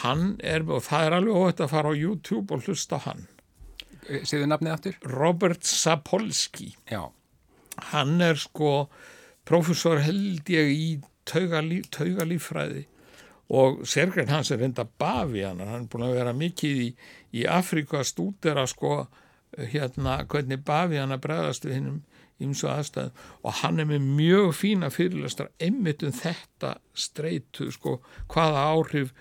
Hann 0.00 0.34
er, 0.44 0.64
og 0.68 0.82
það 0.88 1.06
er 1.06 1.16
alveg 1.20 1.38
óhætt 1.40 1.62
að 1.64 1.72
fara 1.72 1.92
á 1.92 1.94
YouTube 1.96 2.56
og 2.56 2.66
hlusta 2.66 3.00
hann. 3.06 3.26
Siðu 4.26 4.48
nafnið 4.50 4.74
aftur? 4.74 5.00
Robert 5.12 5.64
Sapolsky. 5.68 6.72
Já. 6.90 7.10
hann 7.92 8.20
er 8.20 8.36
sko 8.36 8.88
professor 9.48 10.00
held 10.04 10.48
ég 10.52 10.72
í 10.74 10.88
taugalífræði 11.30 12.84
og 13.50 13.82
sérgrein 13.88 14.30
hans 14.30 14.50
er 14.52 14.60
reynda 14.62 14.84
bafi 14.84 15.44
hann 15.46 15.62
hann 15.64 15.84
er 15.84 15.88
búin 15.90 16.06
að 16.06 16.16
vera 16.18 16.34
mikið 16.36 16.82
í, 16.84 16.88
í 17.40 17.46
Afrika 17.50 18.04
stúdera 18.06 18.66
sko 18.70 19.06
hérna 19.58 20.20
hvernig 20.30 20.62
bafi 20.64 21.00
hann 21.00 21.14
að 21.14 21.24
bregðast 21.26 21.66
við 21.66 21.76
hinnum 21.78 22.00
ímsu 22.40 22.68
aðstæðum. 22.72 23.16
Og 23.44 23.58
hann 23.60 23.82
er 23.82 23.88
með 23.90 24.06
mjög 24.18 24.52
fína 24.56 24.90
fyrirlastar 24.92 25.50
einmitt 25.60 26.04
um 26.06 26.14
þetta 26.16 26.76
streitu 26.96 27.70
sko 27.74 27.98
hvaða 28.32 28.66
áhrif 28.72 29.14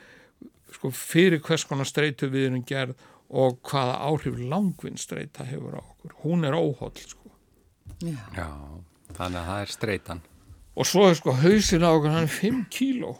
sko 0.74 0.92
fyrir 0.94 1.42
hvers 1.44 1.66
konar 1.68 1.90
streitu 1.90 2.30
við 2.32 2.52
erum 2.52 2.68
gerð 2.68 3.08
og 3.30 3.60
hvaða 3.70 3.98
áhrif 4.10 4.38
langvinn 4.40 4.98
streita 4.98 5.46
hefur 5.46 5.78
á 5.78 5.82
okkur. 5.82 6.16
Hún 6.24 6.46
er 6.48 6.58
óhóll 6.58 6.96
sko. 7.02 7.34
Já, 8.00 8.16
Já 8.38 8.50
þannig 9.18 9.42
að 9.42 9.50
það 9.50 9.64
er 9.64 9.74
streitan. 9.74 10.22
Og 10.80 10.88
svo 10.88 11.10
er 11.10 11.18
sko 11.20 11.34
hausin 11.42 11.84
á 11.86 11.90
okkur 11.90 12.14
hann 12.14 12.28
er 12.28 12.36
5 12.36 12.62
kíló. 12.74 13.16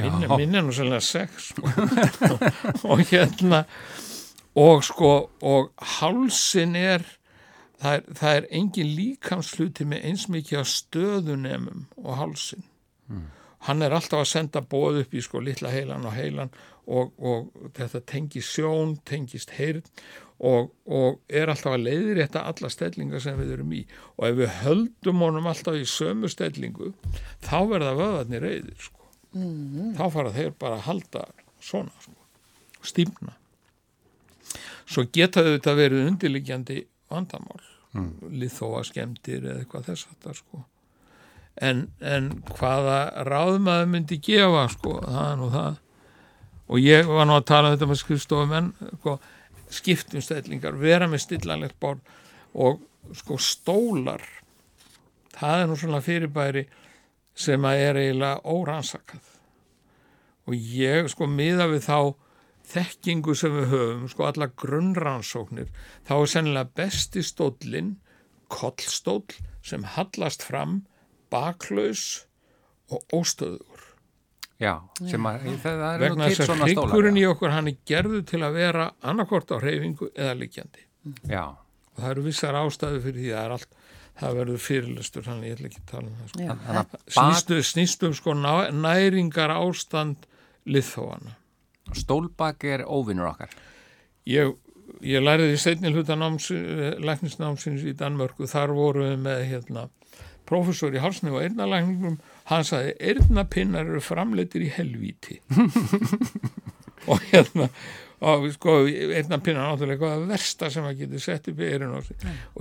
Minna 0.00 0.62
nú 0.62 0.72
sérlega 0.72 1.02
6 1.02 1.48
sko. 1.50 1.66
og 2.90 3.02
hérna 3.10 3.64
og 4.58 4.84
sko 4.84 5.12
og 5.46 5.72
hálsin 5.98 6.76
er 6.76 7.04
það 7.80 7.94
er, 7.96 8.08
það 8.18 8.36
er 8.36 8.48
engin 8.60 8.94
líkamsluti 8.96 9.86
með 9.88 10.08
eins 10.10 10.26
mikið 10.32 10.62
á 10.62 10.64
stöðunemum 10.68 11.86
og 12.02 12.18
hálsin 12.18 12.64
mm. 13.08 13.28
hann 13.68 13.86
er 13.86 13.94
alltaf 13.96 14.24
að 14.24 14.32
senda 14.32 14.62
bóð 14.62 15.04
upp 15.04 15.14
í 15.14 15.22
sko 15.24 15.42
litla 15.44 15.72
heilan 15.72 16.08
og 16.08 16.16
heilan 16.16 16.52
og, 16.90 17.12
og 17.18 17.70
þetta 17.76 18.02
tengist 18.08 18.56
sjón 18.56 18.98
tengist 19.06 19.54
heyrn 19.56 19.84
og, 20.40 20.70
og 20.88 21.20
er 21.28 21.52
alltaf 21.52 21.76
að 21.76 21.86
leiðir 21.86 22.22
þetta 22.24 22.46
alla 22.50 22.70
stellingar 22.72 23.22
sem 23.22 23.36
við 23.40 23.56
erum 23.56 23.74
í 23.76 23.82
og 24.16 24.24
ef 24.30 24.38
við 24.38 24.54
höldum 24.62 25.26
honum 25.26 25.50
alltaf 25.50 25.76
í 25.78 25.86
sömu 25.88 26.30
stellingu 26.32 26.94
þá 27.44 27.58
verða 27.70 27.96
vöðarnir 27.98 28.46
reyðir 28.46 28.88
sko 28.88 29.10
mm. 29.36 29.92
þá 29.98 30.06
fara 30.16 30.34
þeir 30.36 30.56
bara 30.58 30.80
að 30.80 30.88
halda 30.88 31.26
svona 31.60 31.92
sko, 32.00 32.16
stífna 32.82 33.36
svo 34.90 35.06
getaðu 35.14 35.56
þetta 35.56 35.76
verið 35.78 36.08
undirliggjandi 36.08 36.80
vandamál 37.10 37.60
mm. 37.94 38.10
liðþóa 38.40 38.82
skemmtir 38.88 39.44
eða 39.44 39.62
eitthvað 39.62 39.90
þess 39.90 40.08
að 40.08 40.24
það 40.24 40.38
sko. 40.40 40.62
En, 41.60 41.84
en 42.00 42.30
hvaða 42.56 42.98
ráðmaður 43.26 43.90
myndi 43.92 44.20
gefa 44.24 44.66
sko, 44.72 44.96
það 45.04 45.26
er 45.26 45.40
nú 45.40 45.48
það. 45.54 45.80
Og 46.70 46.84
ég 46.84 47.10
var 47.10 47.26
nú 47.26 47.36
að 47.36 47.48
tala 47.50 47.70
um 47.70 47.74
þetta 47.74 47.90
með 47.90 48.00
skrifstofum 48.04 48.54
en 48.56 48.70
sko, 49.00 49.16
skiptum 49.70 50.24
stællingar, 50.24 50.78
vera 50.78 51.08
með 51.10 51.24
stillanlegt 51.26 51.78
borð 51.82 52.14
og 52.54 52.80
sko 53.16 53.38
stólar. 53.42 54.22
Það 55.34 55.64
er 55.64 55.68
nú 55.70 55.76
svona 55.78 56.02
fyrirbæri 56.04 56.64
sem 57.40 57.66
að 57.66 57.84
er 57.84 58.00
eiginlega 58.00 58.40
órannsakað. 58.54 59.22
Og 60.50 60.56
ég 60.56 61.08
sko 61.12 61.28
miða 61.30 61.68
við 61.70 61.86
þá 61.86 61.98
þekkingu 62.70 63.34
sem 63.38 63.54
við 63.56 63.68
höfum, 63.72 64.06
sko 64.12 64.26
alla 64.28 64.46
grunnrannsóknir, 64.62 65.68
þá 66.06 66.12
er 66.20 66.30
sennilega 66.34 66.70
besti 66.80 67.22
stóllin, 67.26 67.96
kollstóll 68.50 69.24
sem 69.62 69.84
hallast 69.96 70.42
fram, 70.46 70.80
baklaus 71.30 72.24
og 72.90 73.04
óstöður. 73.14 73.86
Já, 74.60 74.74
sem 75.08 75.24
að 75.24 75.44
það 75.62 75.82
er 75.86 76.00
nú 76.00 76.04
vegna 76.04 76.26
til 76.26 76.34
þess 76.36 76.40
að 76.42 76.48
svona 76.50 76.66
stólar. 76.68 76.90
hryggurinn 76.90 77.16
í 77.16 77.22
okkur 77.30 77.52
hann 77.54 77.68
er 77.70 77.76
gerðu 77.88 78.18
til 78.28 78.40
að 78.44 78.58
vera 78.58 78.88
annarkort 79.08 79.54
á 79.54 79.56
hreyfingu 79.62 80.10
eða 80.12 80.34
liggjandi 80.36 80.82
Já, 81.32 81.46
og 81.56 81.96
það 82.02 82.10
eru 82.10 82.24
vissar 82.26 82.58
ástæðu 82.60 83.00
fyrir 83.06 83.22
því 83.22 83.30
það 83.30 83.46
er 83.46 83.54
allt 83.56 83.78
það 84.20 84.36
verður 84.36 84.60
fyrirlestur, 84.66 85.24
þannig 85.24 85.48
ég 85.48 85.56
ætla 85.56 85.70
ekki 85.70 85.80
að 85.80 85.88
tala 85.94 86.10
um 86.10 86.18
það 86.20 86.28
sko. 86.34 87.22
Að 87.24 87.62
snýstum 87.70 88.16
sko 88.18 88.34
ná- 88.36 88.68
næringar 88.84 89.54
ástand 89.56 90.28
liðþóana 90.68 91.32
stólbak 91.98 92.64
er 92.64 92.84
óvinnur 92.86 93.30
okkar. 93.32 93.54
ég, 94.28 94.52
ég 95.02 95.22
læriði 95.22 95.56
í 95.56 95.60
seinni 95.60 95.92
hluta 95.94 96.16
eh, 96.16 96.98
læknisnámsins 97.00 97.86
í 97.86 97.96
Danmörku. 97.96 98.46
Þar 98.46 98.74
voru 98.76 99.06
við 99.08 99.16
með 99.24 99.46
hérna, 99.50 99.88
professor 100.46 100.94
í 100.94 101.02
hálsni 101.02 101.30
og 101.30 101.42
eyrnalækningum. 101.42 102.20
Hann 102.50 102.64
sagði, 102.64 102.94
eyrnapinnar 103.00 103.86
eru 103.86 104.00
framleitir 104.00 104.66
í 104.66 104.70
helvíti. 104.74 105.40
Og 107.10 107.20
hérna 107.30 107.70
og 108.20 108.50
sko, 108.52 108.74
eyrnapinnar 108.84 109.64
er 109.64 109.70
náttúrulega 109.70 109.94
eitthvað 109.96 110.24
versta 110.28 110.68
sem 110.72 110.84
að 110.84 110.98
getur 111.04 111.22
sett 111.24 111.46
upp 111.48 111.60
í 111.62 111.68
eyrun 111.70 111.94
og, 111.96 112.10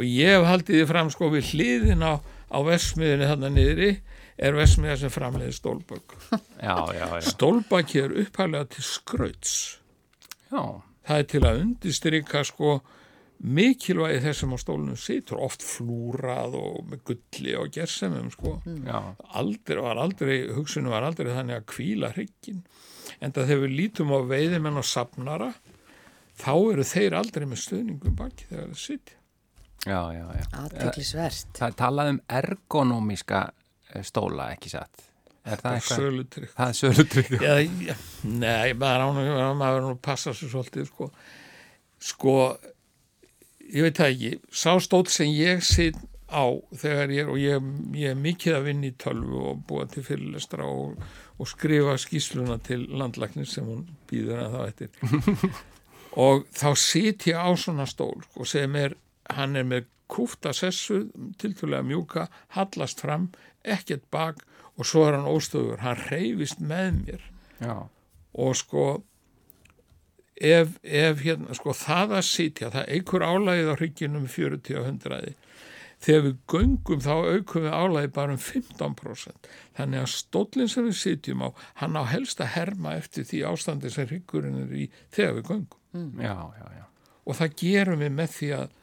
ég 0.06 0.38
hef 0.38 0.46
haldið 0.48 0.78
því 0.78 0.86
fram 0.88 1.10
sko 1.12 1.32
við 1.34 1.50
hliðin 1.52 2.06
á, 2.06 2.24
á 2.24 2.58
vesmiðinni 2.64 3.28
þarna 3.28 3.50
niðri 3.52 3.90
er 4.40 4.56
vesmiða 4.56 5.00
sem 5.02 5.12
framleiði 5.14 5.56
stólbök. 5.58 6.16
Já, 6.60 6.78
já, 6.96 7.06
já. 7.08 7.22
stólbaki 7.34 8.02
er 8.04 8.16
upphælega 8.24 8.70
til 8.76 8.86
skrauts. 8.88 9.58
Já, 10.50 10.64
það 11.08 11.22
er 11.22 11.28
til 11.34 11.44
að 11.48 11.62
undistrykka 11.66 12.44
sko 12.48 12.80
mikilvægi 13.40 14.20
þess 14.26 14.44
sem 14.44 14.56
á 14.56 14.58
stólunum 14.60 15.00
situr. 15.00 15.44
Oft 15.44 15.64
flúrað 15.64 16.58
og 16.60 16.80
með 16.92 17.04
gulli 17.12 17.56
og 17.60 17.72
gersemum 17.76 18.32
sko. 18.34 18.58
Já, 18.66 19.00
aldrei 19.40 19.84
var 19.84 20.02
aldrei, 20.02 20.38
hugsunum 20.56 20.96
var 20.96 21.08
aldrei 21.08 21.32
þannig 21.36 21.60
að 21.60 21.70
kvíla 21.76 22.12
hrygginn. 22.16 22.64
En 23.20 23.36
það 23.36 23.52
þegar 23.52 23.64
við 23.66 23.78
lítum 23.78 24.16
á 24.16 24.20
veiðimenn 24.30 24.80
og 24.80 24.88
safnara 24.88 25.54
þá 26.40 26.52
eru 26.56 26.86
þeir 26.88 27.16
aldrei 27.20 27.48
með 27.48 27.64
stöðningum 27.66 28.20
baki 28.20 28.52
þegar 28.52 28.68
það 28.74 28.84
sitja. 28.84 29.16
Já, 29.88 30.12
já, 30.12 30.26
já. 30.36 30.46
Aðteklisvert. 30.60 31.52
Það 31.56 31.70
er 31.70 31.76
talað 31.80 32.12
um 32.12 32.20
ergonómiska 32.40 33.46
eh, 33.48 33.59
stóla, 34.06 34.52
ekki 34.56 34.74
satt? 34.74 35.06
Er 35.50 35.62
það 35.64 35.80
sölutrygg 35.88 36.52
Það 36.56 36.72
er 36.72 36.78
sölutrygg. 36.78 37.38
Nei, 38.28 38.74
maður 38.78 39.22
verður 39.22 39.88
nú 39.88 39.94
að 39.96 40.02
passa 40.06 40.34
sér 40.36 40.52
svolítið 40.52 40.90
sko, 40.92 41.10
sko 42.12 42.36
ég 43.70 43.86
veit 43.86 44.00
það 44.00 44.14
ekki, 44.14 44.32
sá 44.52 44.72
stóll 44.84 45.08
sem 45.12 45.32
ég 45.34 45.64
sitt 45.66 45.98
á 46.30 46.46
þegar 46.78 47.14
ég 47.14 47.24
er 47.24 47.32
og 47.34 47.40
ég, 47.42 47.70
ég 47.98 48.14
er 48.14 48.20
mikið 48.20 48.60
að 48.60 48.68
vinna 48.70 48.90
í 48.90 48.96
tölvu 49.02 49.42
og 49.52 49.64
búa 49.70 49.88
til 49.90 50.04
fyrirlestra 50.06 50.68
og, 50.70 51.00
og 51.40 51.50
skrifa 51.50 51.96
skýsluna 51.98 52.60
til 52.66 52.84
landlæknis 53.00 53.56
sem 53.58 53.66
hún 53.66 53.88
býður 54.10 54.44
að 54.44 54.58
það 54.58 54.72
eftir. 54.72 55.60
Og 56.20 56.48
þá 56.58 56.70
sit 56.74 57.28
ég 57.30 57.38
á 57.38 57.54
svona 57.54 57.86
stól 57.86 58.18
og 58.34 58.48
sem 58.50 58.74
er, 58.76 58.96
hann 59.30 59.54
er 59.60 59.68
með 59.70 59.86
kúfta 60.10 60.56
sessu, 60.58 61.04
tiltúlega 61.38 61.86
mjúka 61.86 62.24
hallast 62.58 63.04
fram, 63.04 63.28
ekkert 63.64 64.06
bak 64.12 64.44
og 64.80 64.88
svo 64.88 65.06
er 65.08 65.18
hann 65.18 65.28
óstöður, 65.30 65.82
hann 65.84 66.00
reyfist 66.08 66.62
með 66.64 66.92
mér. 67.04 67.30
Já, 67.60 67.76
og 68.40 68.56
sko 68.56 68.86
ef, 70.40 70.78
ef 70.84 71.22
hérna, 71.26 71.56
sko 71.58 71.76
það 71.76 72.16
að 72.20 72.26
sitja, 72.30 72.72
það 72.74 72.92
eikur 72.96 73.26
álægið 73.26 73.72
á 73.72 73.76
hrygginum 73.76 74.28
40 74.32 74.80
og 74.80 74.90
100 74.94 75.34
þegar 76.00 76.22
við 76.24 76.36
göngum 76.54 77.02
þá 77.04 77.12
aukum 77.12 77.66
við 77.66 77.74
álægið 77.76 78.14
bara 78.16 78.36
um 78.36 78.40
15% 78.40 79.50
þannig 79.76 80.04
að 80.04 80.14
stóllin 80.14 80.72
sem 80.72 80.88
við 80.88 80.96
sitjum 81.02 81.44
á 81.44 81.50
hann 81.82 82.00
á 82.00 82.04
helst 82.08 82.44
að 82.44 82.54
herma 82.56 82.96
eftir 83.00 83.28
því 83.28 83.42
ástandi 83.50 83.92
sem 83.92 84.08
hryggurinn 84.08 84.62
er 84.64 84.72
í 84.72 84.86
þegar 85.12 85.36
við 85.40 85.50
göngum. 85.52 86.22
Já, 86.24 86.38
já, 86.56 86.68
já. 86.78 86.86
og 87.26 87.40
það 87.42 87.58
gerum 87.64 88.06
við 88.06 88.16
með 88.16 88.32
því 88.38 88.54
að, 88.60 88.78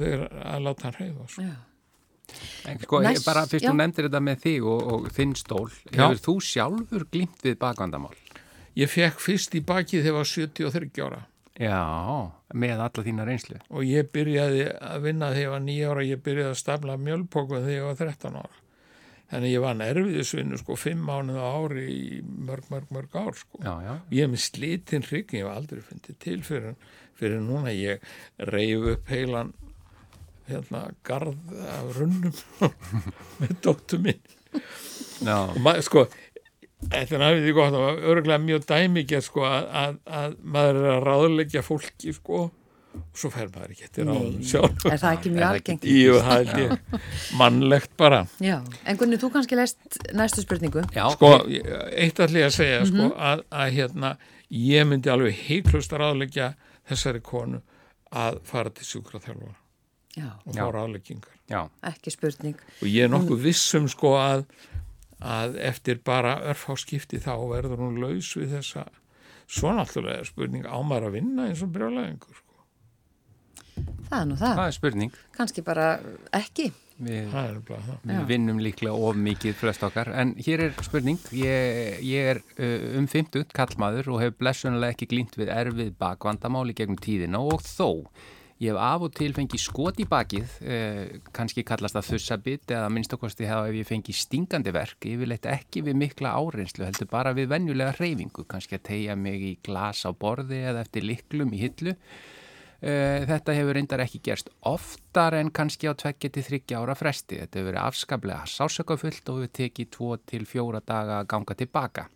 við, 0.00 0.24
að 0.54 0.64
láta 0.68 0.88
hann 0.88 0.98
reyfa 1.00 1.28
sko. 1.28 1.44
Já. 1.50 1.54
En 2.70 2.78
sko, 2.80 3.00
Næst- 3.02 3.26
bara 3.26 3.42
fyrst 3.50 3.66
þú 3.66 3.74
nefndir 3.76 4.06
þetta 4.08 4.20
með 4.24 4.38
þig 4.44 4.66
og, 4.70 4.82
og 4.92 5.08
þinn 5.12 5.34
stól, 5.36 5.68
Já. 5.90 6.06
hefur 6.08 6.20
þú 6.28 6.34
sjálfur 6.48 7.04
glýmt 7.12 7.42
við 7.44 7.58
bakvandamál? 7.58 8.14
ég 8.78 8.88
fekk 8.88 9.18
fyrst 9.20 9.52
í 9.58 9.60
bakið 9.60 10.00
þegar 10.06 10.12
ég 10.12 10.16
var 10.16 10.28
73 10.30 11.02
ára 11.04 11.20
Já, 11.60 11.80
með 12.56 12.80
alla 12.80 13.02
þína 13.04 13.26
reynslu. 13.28 13.58
og 13.68 13.82
ég 13.84 14.08
byrjaði 14.14 14.62
að 14.80 15.02
vinna 15.04 15.28
þegar 15.34 15.42
ég 15.42 15.50
var 15.52 15.60
nýja 15.66 15.90
ára, 15.92 16.04
ég 16.08 16.22
byrjaði 16.24 16.50
að 16.54 16.60
stafla 16.62 16.96
mjölpókum 16.96 17.60
þegar 17.66 17.76
ég 17.76 17.84
var 17.90 17.98
13 18.00 18.38
ára. 18.40 18.56
Þannig 19.32 19.52
ég 19.52 19.60
var 19.64 19.74
nerviðisvinnu 19.76 20.58
sko 20.60 20.74
fimm 20.76 21.04
mánuð 21.08 21.38
á 21.40 21.48
ári 21.56 21.84
í 21.88 22.22
mörg, 22.22 22.64
mörg, 22.72 22.88
mörg 22.92 23.14
ár 23.16 23.36
sko. 23.36 23.60
Já, 23.64 23.74
já. 23.84 23.92
Ég 24.12 24.24
hef 24.26 24.32
með 24.32 24.42
slitinn 24.46 25.06
hrygg, 25.08 25.32
ég 25.36 25.44
hef 25.46 25.52
aldrei 25.56 25.80
fundið 25.84 26.18
til 26.24 26.40
fyrir, 26.44 26.74
fyrir 27.20 27.40
núna 27.44 27.72
ég 27.72 28.00
reyf 28.52 28.88
upp 28.96 29.08
heilan 29.12 29.52
hérna 30.50 30.82
garð 31.06 31.54
af 31.76 31.92
runnum 31.98 32.34
með 33.42 33.54
dóttu 33.64 33.98
minn. 34.02 34.20
Já, 35.22 35.36
Og 35.52 35.60
maður 35.62 35.84
sko, 35.86 36.06
þetta 36.88 37.14
er 37.16 37.22
náttúrulega 37.22 37.54
gott, 37.58 37.76
það 37.76 37.84
var 37.86 38.00
örgulega 38.14 38.42
mjög 38.48 38.66
dæmikið 38.72 39.22
sko 39.28 39.44
að, 39.48 39.68
að, 39.84 39.94
að 40.22 40.34
maður 40.56 40.80
er 40.82 40.90
að 40.96 41.06
ráðleggja 41.08 41.62
fólki 41.66 42.12
sko 42.16 42.40
og 42.92 43.16
svo 43.16 43.30
fer 43.32 43.48
maður 43.54 43.70
ekki 43.72 43.86
eftir 43.86 44.04
ráðum 44.10 44.42
sjálf. 44.44 44.82
Er 44.90 44.98
það 45.00 45.14
ekki 45.16 45.30
Er 45.30 45.36
mjög 45.36 45.44
ekki 45.46 45.52
algengt? 45.72 45.86
Jú, 45.88 46.16
það 46.18 46.34
held 46.34 46.58
ég 46.60 47.38
mannlegt 47.40 47.94
bara. 48.02 48.18
Já. 48.44 48.58
En 48.84 48.98
Gunni, 49.00 49.16
þú 49.22 49.30
kannski 49.32 49.56
lest 49.56 49.96
næstu 50.12 50.44
spurningu. 50.44 50.82
já, 50.92 51.06
Sko, 51.14 51.30
eitt 51.96 52.20
allir 52.20 52.50
að 52.50 52.54
segja 52.58 52.82
sko, 52.90 53.08
að, 53.16 53.46
að 53.48 53.72
hérna, 53.78 54.10
ég 54.52 54.84
myndi 54.90 55.08
alveg 55.14 55.40
heiklust 55.46 55.94
að 55.96 56.02
ráðleggja 56.04 56.50
þessari 56.90 57.22
konu 57.24 57.62
að 58.12 58.42
fara 58.44 58.68
til 58.76 58.84
sjúkraþjálfara 58.90 59.56
Já. 60.16 60.28
og 60.44 60.52
fá 60.54 60.66
ráðleggingar. 60.74 61.36
já, 61.48 61.62
Ekki 61.88 62.10
spurning. 62.12 62.56
Og 62.82 62.88
ég 62.88 63.06
er 63.06 63.12
nokkuð 63.12 63.44
vissum 63.46 63.86
sko 63.88 64.14
að, 64.20 64.44
að 65.24 65.56
eftir 65.70 66.02
bara 66.04 66.34
örfá 66.52 66.76
skipti 66.76 67.20
þá 67.22 67.32
verður 67.48 67.80
hún 67.86 68.00
laus 68.02 68.34
við 68.36 68.52
þessa 68.58 68.84
svo 69.52 69.72
náttúrulega 69.76 70.24
spurning 70.28 70.64
á 70.68 70.76
maður 70.84 71.08
að 71.10 71.16
vinna 71.18 71.48
eins 71.48 71.62
og 71.64 71.72
brjálæðingur. 71.74 72.36
Sko. 72.36 72.48
Það 74.10 74.20
er 74.20 74.26
nú 74.28 74.36
það. 74.36 74.54
það 74.58 74.66
er 74.66 74.76
spurning. 74.76 75.12
Kannski 75.36 75.64
bara 75.64 75.86
ekki. 76.36 76.68
Við, 77.02 77.30
Það 77.32 77.46
er 77.48 77.56
bara 77.66 77.82
það. 77.86 78.02
við 78.12 78.26
vinnum 78.28 78.58
líklega 78.62 78.92
of 79.08 79.16
mikið 79.18 79.54
flest 79.58 79.82
okkar, 79.82 80.10
en 80.12 80.34
hér 80.44 80.60
er 80.68 80.74
spurning. 80.86 81.18
Ég, 81.34 81.96
ég 82.04 82.28
er 82.34 82.42
uh, 82.60 82.98
um 83.00 83.08
50 83.10 83.48
kallmaður 83.56 84.12
og 84.12 84.20
hef 84.22 84.36
blessunlega 84.38 84.92
ekki 84.94 85.08
glýnt 85.10 85.34
við 85.40 85.50
erfið 85.56 85.90
bakvandamáli 85.98 86.76
gegnum 86.78 87.00
tíðina 87.02 87.40
og 87.42 87.64
þó. 87.64 87.88
Ég 88.62 88.70
hef 88.70 88.78
af 88.78 89.02
og 89.02 89.14
til 89.18 89.32
fengið 89.34 89.58
skot 89.58 89.96
í 89.98 90.04
bakið, 90.06 90.50
eh, 90.62 91.16
kannski 91.34 91.64
kallast 91.66 91.96
það 91.96 92.10
þussabit 92.12 92.74
eða 92.76 92.90
minnstakosti 92.94 93.48
hafa 93.48 93.72
ef 93.72 93.74
ég 93.80 93.88
fengið 93.88 94.14
stingandi 94.20 94.70
verk, 94.76 95.00
yfirleitt 95.02 95.48
ekki 95.50 95.82
við 95.82 95.98
mikla 95.98 96.36
áreinslu, 96.38 96.84
heldur 96.86 97.10
bara 97.10 97.32
við 97.34 97.48
venjulega 97.50 97.96
reyfingu, 97.96 98.44
kannski 98.46 98.78
að 98.78 98.84
tegja 98.86 99.16
mig 99.18 99.42
í 99.42 99.56
glas 99.66 100.04
á 100.06 100.14
borði 100.14 100.60
eða 100.62 100.84
eftir 100.86 101.02
liklum 101.02 101.50
í 101.50 101.58
hillu. 101.64 101.96
Eh, 102.82 103.26
Þetta 103.26 103.54
hefur 103.54 103.74
reyndar 103.74 104.04
ekki 104.04 104.22
gerst 104.22 104.48
oftar 104.62 105.34
en 105.34 105.50
kannski 105.50 105.90
á 105.90 105.94
tveggja 105.98 106.30
til 106.30 106.42
þryggja 106.42 106.78
ára 106.82 106.94
fresti. 106.94 107.38
Þetta 107.42 107.58
hefur 107.58 107.72
verið 107.72 107.82
afskaplega 107.82 108.46
sásökafullt 108.46 109.26
og 109.30 109.42
hefur 109.42 109.52
tekið 109.58 109.90
tvo 109.90 110.16
til 110.22 110.46
fjóra 110.46 110.80
daga 110.86 111.18
að 111.22 111.28
ganga 111.34 111.54
tilbaka. 111.58 112.08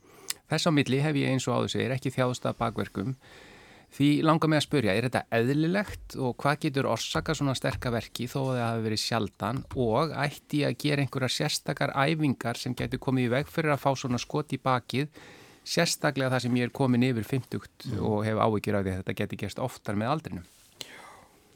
Þess 0.46 0.66
á 0.66 0.70
milli 0.70 1.02
hef 1.02 1.18
ég 1.18 1.30
eins 1.30 1.46
og 1.48 1.58
áður 1.58 1.74
segir 1.74 1.94
ekki 1.94 2.14
þjáðst 2.14 2.46
af 2.46 2.58
bakverkum. 2.58 3.16
Því 3.94 4.08
langar 4.26 4.50
mig 4.50 4.60
að 4.60 4.66
spurja, 4.66 4.92
er 4.92 5.06
þetta 5.06 5.22
eðlilegt 5.38 6.16
og 6.20 6.34
hvað 6.42 6.58
getur 6.66 6.88
orsaka 6.90 7.36
svona 7.36 7.54
sterka 7.56 7.92
verki 7.94 8.26
þó 8.28 8.40
að 8.42 8.50
það 8.58 8.66
hafi 8.66 8.84
verið 8.86 9.02
sjaldan 9.02 9.62
og 9.86 10.12
ætti 10.26 10.62
að 10.66 10.76
gera 10.82 11.04
einhverjar 11.04 11.34
sérstakar 11.36 11.94
æfingar 11.94 12.60
sem 12.60 12.76
getur 12.76 13.00
komið 13.06 13.28
í 13.28 13.32
veg 13.38 13.52
fyrir 13.52 13.72
að 13.72 13.82
fá 13.86 13.90
svona 13.96 14.20
skot 14.20 14.52
í 14.52 14.60
bakið 14.60 15.22
sérstaklega 15.66 16.34
það 16.34 16.44
sem 16.46 16.58
ég 16.60 16.68
er 16.68 16.74
komin 16.76 17.06
yfir 17.08 17.26
50 17.26 17.96
og 17.98 18.20
hef 18.26 18.42
áhyggjur 18.42 18.78
af 18.78 18.86
því 18.86 18.92
að 18.92 19.00
þetta 19.00 19.18
getur 19.22 19.42
gerst 19.44 19.62
oftar 19.62 19.98
með 19.98 20.12
aldrinum. 20.14 20.50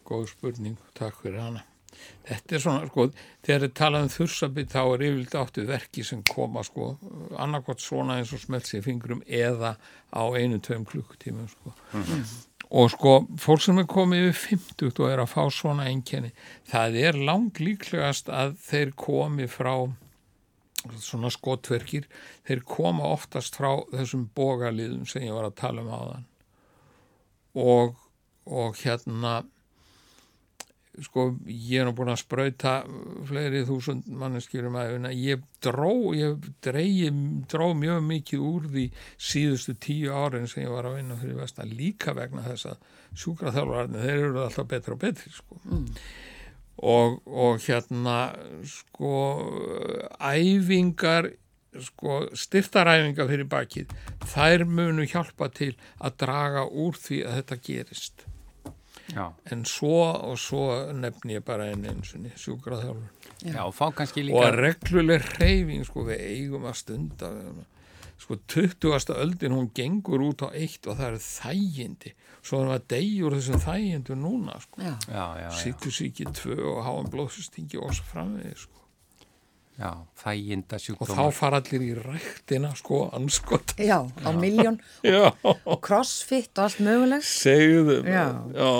Góð 0.07 0.31
spurning, 0.33 0.79
takk 0.99 1.21
fyrir 1.23 1.43
hana. 1.45 1.66
Þetta 2.29 2.57
er 2.57 2.62
svona, 2.62 2.90
sko, 2.90 3.07
þegar 3.46 3.64
þið 3.64 3.72
talað 3.81 4.05
um 4.05 4.12
þursabit 4.14 4.74
þá 4.74 4.81
er 4.83 5.07
yfirleitt 5.09 5.38
áttu 5.40 5.64
verki 5.68 6.05
sem 6.07 6.20
koma, 6.29 6.62
sko, 6.66 6.92
annarkvæmt 7.40 7.83
svona 7.85 8.20
eins 8.20 8.35
og 8.37 8.42
smelts 8.44 8.76
í 8.76 8.83
fingrum 8.85 9.24
eða 9.26 9.74
á 10.14 10.22
einu, 10.38 10.61
tveim 10.62 10.87
klukkutímum, 10.88 11.50
sko. 11.50 11.74
Og 12.70 12.92
sko, 12.92 13.16
fólk 13.42 13.64
sem 13.64 13.81
er 13.83 13.88
komið 13.90 14.29
yfir 14.29 14.61
50 14.61 15.00
og 15.03 15.09
er 15.11 15.24
að 15.24 15.33
fá 15.33 15.42
svona 15.50 15.88
einkenni, 15.90 16.31
það 16.70 17.00
er 17.03 17.18
lang 17.18 17.50
líklegast 17.59 18.31
að 18.31 18.55
þeir 18.62 18.94
komi 18.94 19.48
frá 19.50 19.74
svona 21.03 21.29
skotverkir, 21.35 22.07
þeir 22.46 22.62
koma 22.68 23.11
oftast 23.11 23.59
frá 23.59 23.83
þessum 23.90 24.29
bógaliðum 24.37 25.09
sem 25.09 25.26
ég 25.26 25.35
var 25.37 25.48
að 25.50 25.59
tala 25.61 25.83
um 25.83 25.90
áðan. 25.90 26.29
Og, 27.59 27.96
og 28.46 28.79
hérna, 28.81 29.40
sko 30.98 31.26
ég 31.46 31.81
er 31.81 31.87
nú 31.87 31.92
búin 31.96 32.11
að 32.11 32.22
sprauta 32.24 32.72
fleiri 33.29 33.62
þúsund 33.68 34.09
manneskjurum 34.20 34.79
að 34.81 35.12
ég 35.14 35.44
dró, 35.62 35.92
ég 36.16 36.48
dreigi, 36.64 37.11
dró 37.50 37.70
mjög 37.79 38.00
mikið 38.09 38.46
úr 38.46 38.66
því 38.72 38.87
síðustu 39.31 39.76
tíu 39.79 40.14
árin 40.14 40.48
sem 40.50 40.64
ég 40.64 40.72
var 40.72 40.88
að 40.88 40.98
vinna 40.98 41.18
fyrir 41.20 41.38
vestan 41.38 41.70
líka 41.79 42.14
vegna 42.16 42.42
þess 42.48 42.72
að 42.72 42.88
sjúkraþjálfarnir, 43.22 44.03
þeir 44.03 44.24
eru 44.24 44.42
alltaf 44.44 44.70
betri 44.70 44.94
og 44.94 45.03
betri 45.05 45.33
sko. 45.35 45.61
Mm. 45.70 45.87
og, 46.90 47.20
og 47.26 47.62
hérna 47.66 48.18
sko 48.66 49.14
æfingar 50.18 51.31
sko 51.87 52.24
styrtaræfingar 52.35 53.31
fyrir 53.31 53.46
bakið 53.50 53.94
þær 54.33 54.66
munu 54.66 55.07
hjálpa 55.07 55.50
til 55.55 55.72
að 56.03 56.18
draga 56.24 56.66
úr 56.66 56.98
því 56.98 57.22
að 57.29 57.40
þetta 57.40 57.61
gerist 57.68 58.26
Já. 59.11 59.27
en 59.51 59.64
svo 59.68 59.99
og 60.12 60.38
svo 60.38 60.92
nefn 60.94 61.35
ég 61.35 61.44
bara 61.46 61.70
einn 61.70 61.87
eins 61.88 62.14
og 62.14 62.27
sjúkraþjálfur 62.38 63.55
líka... 64.29 64.38
og 64.38 64.57
regluleg 64.59 65.29
reyfing 65.40 65.85
sko 65.88 66.07
við 66.09 66.25
eigum 66.29 66.66
að 66.70 66.81
stunda 66.83 67.31
sko 68.20 68.37
20. 68.53 69.14
öldin 69.16 69.57
hún 69.57 69.70
gengur 69.75 70.23
út 70.27 70.44
á 70.44 70.49
eitt 70.53 70.85
og 70.87 70.99
það 70.99 71.14
er 71.14 71.23
þægindi. 71.25 72.12
Svo 72.44 72.61
erum 72.61 72.73
við 72.73 72.77
að 72.77 72.85
degjur 72.92 73.37
þessum 73.38 73.62
þægindu 73.64 74.18
núna 74.20 74.59
sko. 74.61 74.83
Sýttusíki 75.57 76.29
2 76.29 76.59
og 76.75 76.83
háan 76.85 77.09
blóðsystingi 77.12 77.81
og 77.81 77.96
svo 77.96 78.07
framvegið 78.12 78.61
sko 78.66 78.80
Já, 79.81 79.95
þæginda 80.21 80.77
sjúkdómar. 80.77 81.09
Og 81.14 81.16
þá 81.16 81.38
fara 81.38 81.59
allir 81.62 81.85
í 81.87 81.95
rættina, 81.97 82.75
sko, 82.77 83.07
anskot. 83.16 83.73
Já, 83.81 84.03
á 84.05 84.31
miljón 84.37 84.77
og 85.71 85.79
crossfit 85.81 86.53
og 86.59 86.66
allt 86.66 86.83
mögulegt. 86.85 87.25
Segðu 87.25 88.03
þau. 88.03 88.11
Já. 88.12 88.27
já. 88.59 88.75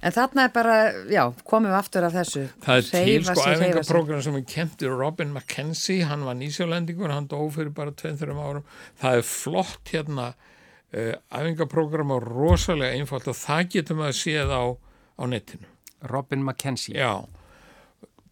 En 0.00 0.14
þarna 0.14 0.46
er 0.46 0.52
bara, 0.54 0.76
já, 1.10 1.24
komum 1.44 1.68
við 1.72 1.76
aftur 1.80 2.06
af 2.06 2.14
þessu. 2.14 2.44
Það 2.62 2.78
er 2.78 2.86
til, 2.86 3.26
sko, 3.26 3.48
æfingarprogram 3.50 4.22
sem 4.24 4.38
er 4.38 4.46
kemtur 4.54 4.94
Robin 4.96 5.34
McKenzie, 5.34 6.06
hann 6.08 6.22
var 6.28 6.38
nýsjálendingur, 6.38 7.10
hann 7.12 7.28
dó 7.28 7.42
fyrir 7.52 7.74
bara 7.76 7.92
2-3 7.92 8.38
árum. 8.38 8.70
Það 9.02 9.18
er 9.18 9.28
flott 9.34 9.92
hérna 9.92 10.30
uh, 10.30 11.14
æfingarprogram 11.42 12.14
og 12.14 12.24
rosalega 12.30 12.94
einfalt 12.96 13.28
og 13.28 13.36
það 13.42 13.66
getum 13.74 14.04
við 14.04 14.12
að 14.12 14.18
séð 14.22 14.54
á, 14.54 14.62
á 15.18 15.22
netinu. 15.34 15.74
Robin 16.08 16.46
McKenzie? 16.46 16.96
Já, 16.96 17.18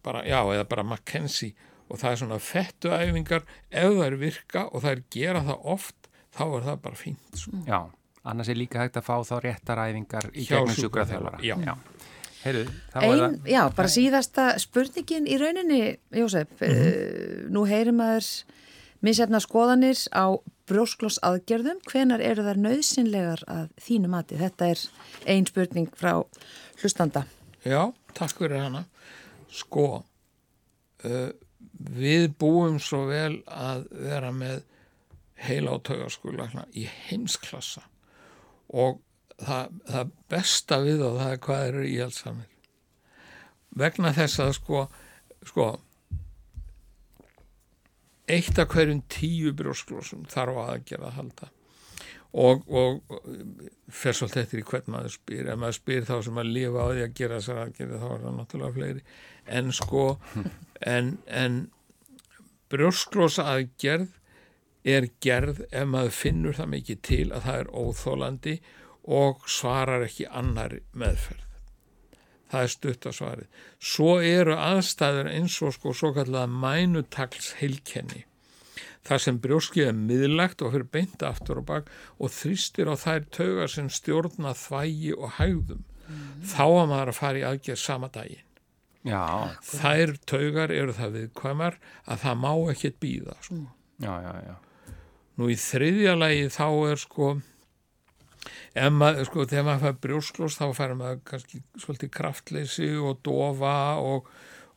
bara, 0.01 0.23
já, 0.25 0.39
eða 0.55 0.63
bara 0.71 0.87
McKenzie 0.87 1.67
og 1.89 1.99
það 1.99 2.11
er 2.11 2.19
svona 2.21 2.39
fettuæfingar 2.43 3.47
ef 3.69 3.95
það 3.95 4.05
er 4.05 4.17
virka 4.21 4.65
og 4.69 4.83
það 4.83 4.91
er 4.91 5.01
gera 5.15 5.45
það 5.47 5.71
oft 5.75 6.09
þá 6.35 6.43
er 6.45 6.67
það 6.67 6.83
bara 6.85 6.99
fínt 6.99 7.41
sko. 7.41 7.63
Já, 7.67 7.79
annars 8.29 8.51
er 8.51 8.59
líka 8.59 8.83
hægt 8.83 8.99
að 8.99 9.07
fá 9.09 9.15
þá 9.25 9.35
réttaræfingar 9.47 10.29
í 10.33 10.45
gegnum 10.47 10.77
sjúkraþjálfara 10.77 11.41
Já, 11.45 11.55
já. 11.65 11.75
Heru, 12.39 12.61
Ein, 12.95 13.41
já, 13.43 13.65
bara 13.75 13.89
síðasta 13.91 14.53
spurningin 14.63 15.25
í 15.27 15.35
rauninni, 15.41 15.97
Jósef 16.15 16.47
mm 16.61 16.69
-hmm. 16.69 16.85
uh, 16.87 17.49
nú 17.51 17.65
heyrim 17.67 17.99
aður 17.99 18.27
misjafna 19.03 19.41
skoðanir 19.43 19.99
á 20.15 20.39
brjóskloss 20.69 21.19
aðgerðum, 21.23 21.81
hvenar 21.89 22.21
eru 22.21 22.45
þar 22.45 22.61
nöðsynlegar 22.63 23.43
að 23.47 23.67
þínu 23.81 24.07
mati? 24.07 24.37
Þetta 24.37 24.69
er 24.71 24.79
ein 25.25 25.45
spurning 25.45 25.91
frá 25.95 26.23
hlustanda 26.81 27.25
Já, 27.65 27.91
takk 28.13 28.37
fyrir 28.37 28.61
hana 28.61 28.85
Sko 29.51 30.03
uh, 31.03 31.29
við 31.79 32.33
búum 32.39 32.79
svo 32.83 33.05
vel 33.09 33.39
að 33.47 33.85
vera 33.91 34.31
með 34.35 34.63
heila 35.39 35.75
á 35.75 35.77
taugarskulagna 35.87 36.65
í 36.75 36.85
heimsklassa. 37.07 37.85
Og 38.69 38.99
það, 39.39 39.75
það 39.87 40.15
besta 40.29 40.79
við 40.83 41.03
þá 41.03 41.09
það 41.09 41.31
er 41.31 41.43
hvað 41.47 41.67
eru 41.69 41.85
í 41.87 41.99
allsamir 42.03 42.55
vegna 43.77 44.11
þess 44.15 44.41
að 44.43 44.55
sko 44.57 44.81
sko 45.47 45.69
eitt 48.29 48.59
af 48.61 48.69
hverjum 48.73 49.01
tíu 49.09 49.53
brjósklósum 49.57 50.27
þarf 50.29 50.59
að 50.65 50.83
gera 50.91 51.09
að 51.09 51.17
halda. 51.17 51.47
Og, 52.29 52.61
og 52.69 52.99
fer 53.89 54.13
svolítið 54.13 54.43
eftir 54.43 54.59
í 54.61 54.65
hvern 54.69 54.91
maður 54.93 55.15
spyr. 55.15 55.47
Ef 55.49 55.57
maður 55.57 55.77
spyr 55.79 56.03
þá 56.05 56.13
sem 56.27 56.37
að 56.37 56.51
lifa 56.53 56.83
á 56.85 56.87
því 56.91 57.05
að 57.05 57.15
gera 57.17 57.39
þessar 57.39 57.61
aðgerði 57.63 58.01
þá 58.03 58.05
er 58.09 58.21
það 58.25 58.35
náttúrulega 58.37 58.75
fleiri 58.75 59.01
en 59.49 59.73
sko 59.75 60.05
en, 60.95 61.17
en 61.27 61.59
brjósklósa 62.69 63.47
aðgerð 63.55 64.15
er 64.87 65.09
gerð 65.23 65.65
ef 65.69 65.89
maður 65.89 66.15
finnur 66.15 66.57
það 66.57 66.71
mikið 66.75 67.01
til 67.09 67.25
að 67.27 67.45
það 67.47 67.59
er 67.59 67.71
óþólandi 67.81 68.55
og 69.19 69.45
svarar 69.49 70.05
ekki 70.05 70.27
annar 70.29 70.79
meðferð. 70.93 71.45
Það 72.49 72.65
er 72.65 72.71
stutt 72.73 73.05
á 73.05 73.11
svarið. 73.13 73.49
Svo 73.77 74.13
eru 74.25 74.55
aðstæður 74.57 75.29
eins 75.33 75.59
og 75.65 75.75
sko 75.75 75.93
svo 75.93 76.13
kallega 76.15 76.49
mænutagls 76.49 77.53
heilkenni 77.59 78.25
þar 79.05 79.21
sem 79.23 79.37
brjóskið 79.41 79.89
er 79.89 79.95
miðlagt 79.97 80.61
og 80.61 80.73
fyrir 80.73 80.89
beinta 80.93 81.29
aftur 81.29 81.61
og 81.61 81.67
bak 81.69 81.87
og 82.19 82.33
þrýstir 82.33 82.89
á 82.89 82.95
þær 82.99 83.23
taugar 83.33 83.71
sem 83.71 83.87
stjórna 83.89 84.53
þvægi 84.57 85.15
og 85.15 85.37
hægðum. 85.39 85.85
Mm. 86.09 86.41
þá 86.41 86.65
að 86.65 86.87
maður 86.89 87.11
að 87.11 87.17
fara 87.19 87.37
í 87.39 87.45
aðgerð 87.45 87.81
sama 87.83 88.07
daginn 88.09 88.48
Já, 89.07 89.55
þær 89.63 90.17
taugar 90.27 90.73
eru 90.75 90.91
það 90.95 91.13
viðkvæmar 91.15 91.77
að 92.03 92.23
það 92.25 92.41
má 92.41 92.51
ekkert 92.73 92.97
býða 92.99 93.35
sko. 93.45 93.61
já, 94.03 94.11
já, 94.25 94.33
já. 94.43 94.55
nú 95.39 95.47
í 95.47 95.55
þriðja 95.55 96.15
lagi 96.19 96.49
þá 96.51 96.65
er 96.89 96.99
sko 96.99 97.29
ef 98.75 98.91
maður, 98.91 99.23
sko, 99.29 99.47
þegar 99.47 99.67
maður 99.69 99.85
fær 99.85 99.97
brjósklós 100.03 100.59
þá 100.59 100.65
fær 100.75 100.95
maður 100.99 101.23
kannski 101.31 101.61
svolítið 101.79 102.13
kraftleysi 102.19 102.91
og 102.99 103.23
dofa 103.23 103.77
og, 104.03 104.27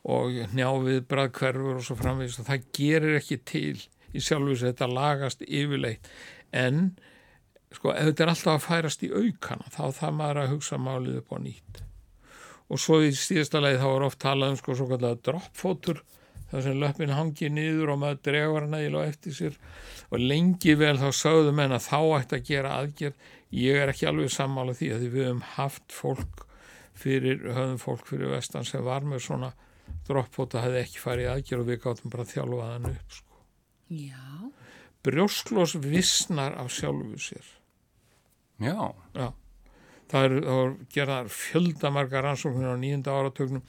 og 0.07 0.39
njávið 0.55 1.03
bræðkverfur 1.11 1.81
og 1.81 1.87
svo 1.87 1.99
framvist 1.99 2.39
og 2.39 2.47
það 2.47 2.67
gerir 2.79 3.19
ekki 3.19 3.41
til 3.43 3.77
í 4.13 4.23
sjálfus 4.23 4.63
þetta 4.63 4.87
lagast 4.87 5.43
yfirleitt. 5.43 6.07
En 6.55 6.93
sko 7.73 7.91
ef 7.91 8.11
þetta 8.11 8.23
er 8.23 8.31
alltaf 8.37 8.55
að 8.55 8.67
færast 8.67 9.03
í 9.03 9.11
aukana 9.11 9.71
þá 9.73 9.83
það 9.99 10.19
maður 10.19 10.45
að 10.45 10.53
hugsa 10.53 10.79
málið 10.79 11.19
upp 11.23 11.35
á 11.35 11.37
nýtt 11.43 11.83
og 12.69 12.81
svo 12.81 12.99
í 13.03 13.11
stíðasta 13.17 13.61
leið 13.63 13.79
þá 13.81 13.87
er 13.89 14.05
oft 14.07 14.21
talað 14.23 14.53
um 14.53 14.59
sko 14.61 14.77
svo 14.77 14.87
kallega 14.91 15.21
droppfótur 15.27 16.03
þar 16.51 16.65
sem 16.67 16.79
löppin 16.79 17.15
hangi 17.17 17.49
niður 17.49 17.95
og 17.95 17.99
maður 18.03 18.21
dregur 18.29 18.69
í 18.77 18.93
loð 18.93 19.09
eftir 19.09 19.37
sér 19.37 19.59
og 20.09 20.21
lengi 20.21 20.77
vel 20.79 20.95
þá 21.01 21.09
sögðu 21.17 21.53
menn 21.57 21.75
að 21.75 21.87
þá 21.89 21.99
ætti 22.19 22.39
að 22.39 22.47
gera 22.51 22.77
aðgerð 22.79 23.29
ég 23.63 23.81
er 23.81 23.93
ekki 23.93 24.09
alveg 24.09 24.33
sammála 24.33 24.77
því 24.77 24.93
að 24.93 25.03
því 25.03 25.11
við 25.13 25.27
höfum 25.27 25.43
haft 25.57 25.93
fólk 25.93 26.47
fyrir, 26.93 27.43
höfum 27.49 27.77
fólk 27.81 28.07
fyrir 28.09 28.33
vestan 28.33 28.65
sem 28.69 28.85
var 28.85 29.05
með 29.05 29.25
svona 29.27 29.53
droppfóta 30.07 30.61
hefði 30.63 30.83
ekki 30.85 31.03
farið 31.03 31.31
aðgerð 31.33 31.65
og 31.65 31.69
við 31.71 31.83
gáttum 31.83 32.13
bara 32.13 32.27
að 32.27 32.35
þjálfa 32.35 32.71
þann 32.71 32.91
upp 32.93 33.15
sko 33.17 33.33
Já. 33.93 34.51
Brjósklós 35.03 35.75
vissnar 35.75 36.55
af 36.57 36.71
sjálfu 36.71 37.19
sér. 37.19 37.45
Já. 38.59 38.95
Já. 39.13 39.33
Það 40.13 40.25
er, 40.27 40.33
er 40.53 40.73
gerðar 40.93 41.29
fjöldamargar 41.33 42.25
rannsóknir 42.27 42.69
á 42.69 42.77
nýjunda 42.77 43.15
áratögnum 43.17 43.63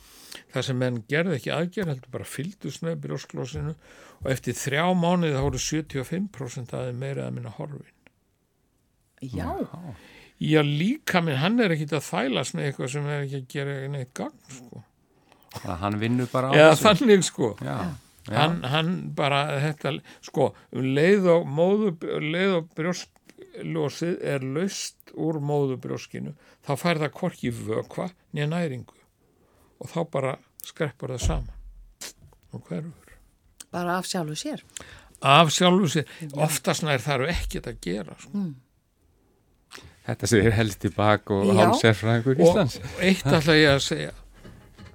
þar 0.52 0.66
sem 0.66 0.80
menn 0.80 1.02
gerði 1.08 1.38
ekki 1.38 1.52
aðgerð, 1.54 1.92
heldur 1.94 2.12
bara 2.12 2.28
fyldust 2.28 2.84
með 2.84 2.98
brjósklósinu 3.06 3.72
og 3.72 4.30
eftir 4.34 4.58
þrjá 4.58 4.84
mánuði 4.92 5.32
þá 5.32 5.42
voru 5.46 5.62
75% 5.64 6.76
aðeins 6.76 7.00
meira 7.00 7.28
að 7.28 7.38
minna 7.38 7.54
horfin. 7.56 7.94
Já. 9.24 9.48
Já, 10.44 10.60
líka 10.66 11.22
minn, 11.24 11.40
hann 11.40 11.62
er 11.64 11.72
ekki 11.72 11.88
að 11.94 12.08
þælast 12.10 12.58
með 12.58 12.68
eitthvað 12.68 12.92
sem 12.92 13.08
er 13.08 13.24
ekki 13.24 13.40
að 13.40 13.50
gera 13.54 13.76
neitt 13.94 14.14
gang, 14.18 14.40
sko. 14.52 14.84
Það 15.54 15.76
hann 15.84 16.00
vinnur 16.02 16.32
bara 16.32 16.50
á 16.50 16.52
þessu. 16.52 16.64
Já, 16.66 16.88
þannig, 16.90 17.24
sko. 17.24 17.52
Já 17.64 17.76
hann, 18.32 18.60
hann 18.68 18.92
bara 19.16 19.44
þetta, 19.62 19.94
sko, 20.24 20.50
um 20.74 20.88
leið 20.96 21.28
og 21.34 21.48
móðu, 21.50 21.92
leið 22.22 22.58
og 22.60 22.68
brjóskljósið 23.34 24.20
er 24.22 24.42
löst 24.42 25.12
úr 25.14 25.40
móðubrjóskinu, 25.40 26.34
þá 26.64 26.72
fær 26.78 27.00
það 27.02 27.14
korki 27.14 27.50
vökva 27.50 28.10
nýja 28.32 28.48
næringu. 28.50 28.96
Og 29.80 29.90
þá 29.90 30.00
bara 30.10 30.34
skreppur 30.64 31.14
það 31.14 31.24
saman. 31.24 31.54
Og 32.54 32.62
hverfur. 32.68 33.16
Bara 33.72 33.98
af 33.98 34.06
sjálfu 34.06 34.36
sér. 34.38 34.62
Af 35.20 35.50
sjálfu 35.52 35.88
sér, 35.90 36.06
oftast 36.34 36.84
nær 36.84 37.02
þarf 37.02 37.30
ekkert 37.32 37.66
að 37.66 37.80
gera 37.80 38.16
sko. 38.18 38.30
mm. 38.34 38.54
Þetta 40.04 40.28
séu 40.28 40.50
helst 40.52 40.84
í 40.84 40.90
bak 40.92 41.30
og 41.32 41.48
hálfsérfræðingur 41.56 42.42
Íslands 42.44 42.74
og 42.76 42.98
eitt 43.00 43.24
ætla 43.24 43.54
ég 43.56 43.70
að 43.72 43.84
segja. 43.86 44.10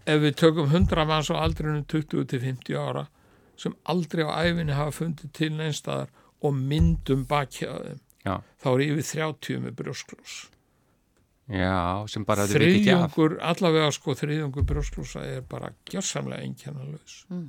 Ef 0.06 0.20
við 0.22 0.36
tökum 0.38 0.70
100 0.70 1.06
manns 1.10 1.32
á 1.34 1.36
aldrinu 1.42 1.82
20-50 1.90 2.78
ára 2.78 3.08
sem 3.58 3.74
aldrei 3.90 4.22
á 4.22 4.46
æfinni 4.46 4.78
hafa 4.78 4.94
fundið 5.00 5.32
til 5.34 5.50
neinstadar 5.58 6.14
og 6.46 6.54
myndum 6.54 7.26
bakjaðum 7.26 7.98
þá 8.26 8.70
er 8.72 8.86
yfir 8.88 9.06
30 9.12 9.62
með 9.66 9.78
brjósklós 9.84 10.40
Já, 11.50 12.06
sem 12.06 12.22
bara 12.30 12.46
þriðjungur, 12.46 13.40
allavega 13.42 13.90
sko 13.96 14.14
þriðjungur 14.14 14.68
brjósklósa 14.70 15.24
er 15.26 15.42
bara 15.50 15.72
gjörsamlega 15.90 16.46
einkennalöðs 16.46 17.24
mm. 17.32 17.48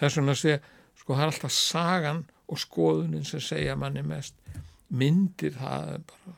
þess 0.00 0.18
vegna 0.18 0.34
sé, 0.38 0.56
sko 0.98 1.14
það 1.14 1.22
er 1.22 1.32
alltaf 1.32 1.54
sagan 1.54 2.24
og 2.48 2.60
skoðunin 2.60 3.26
sem 3.28 3.42
segja 3.44 3.76
manni 3.78 4.02
mest. 4.06 4.36
Myndir 4.88 5.54
það 5.58 5.94
er 5.94 6.04
bara 6.08 6.36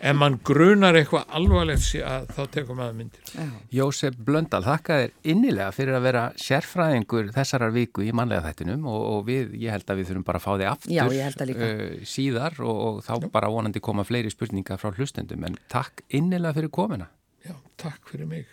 en 0.00 0.18
mann 0.20 0.38
grunar 0.46 0.96
eitthvað 0.98 1.26
alvarlegt 1.38 1.84
síðan 1.86 2.28
þá 2.32 2.40
tekum 2.54 2.80
maður 2.80 2.96
myndir. 3.00 3.32
Já. 3.32 3.48
Jósef 3.78 4.18
Blöndal, 4.26 4.62
þakka 4.66 4.98
þér 5.02 5.14
innilega 5.34 5.68
fyrir 5.76 5.98
að 5.98 6.06
vera 6.08 6.24
sérfræðingur 6.40 7.32
þessarar 7.36 7.74
viku 7.76 8.06
í 8.06 8.12
mannlega 8.16 8.46
þættinum 8.48 8.86
og, 8.90 9.00
og 9.12 9.26
við, 9.28 9.56
ég 9.62 9.74
held 9.76 9.90
að 9.92 10.00
við 10.00 10.10
þurfum 10.10 10.26
bara 10.30 10.42
að 10.42 10.46
fá 10.46 10.52
þig 10.54 10.70
aftur 10.72 10.96
Já, 10.96 11.04
að 11.06 11.54
uh, 11.56 11.84
síðar 12.16 12.60
og, 12.62 12.82
og 12.86 13.02
þá 13.06 13.28
bara 13.32 13.52
vonandi 13.52 13.82
koma 13.84 14.06
fleiri 14.06 14.32
spurningar 14.32 14.80
frá 14.82 14.92
hlustendum 14.94 15.46
en 15.48 15.58
takk 15.72 16.04
innilega 16.14 16.58
fyrir 16.60 16.72
komina. 16.74 17.10
Já, 17.46 17.54
takk 17.78 18.10
fyrir 18.10 18.28
mig. 18.30 18.46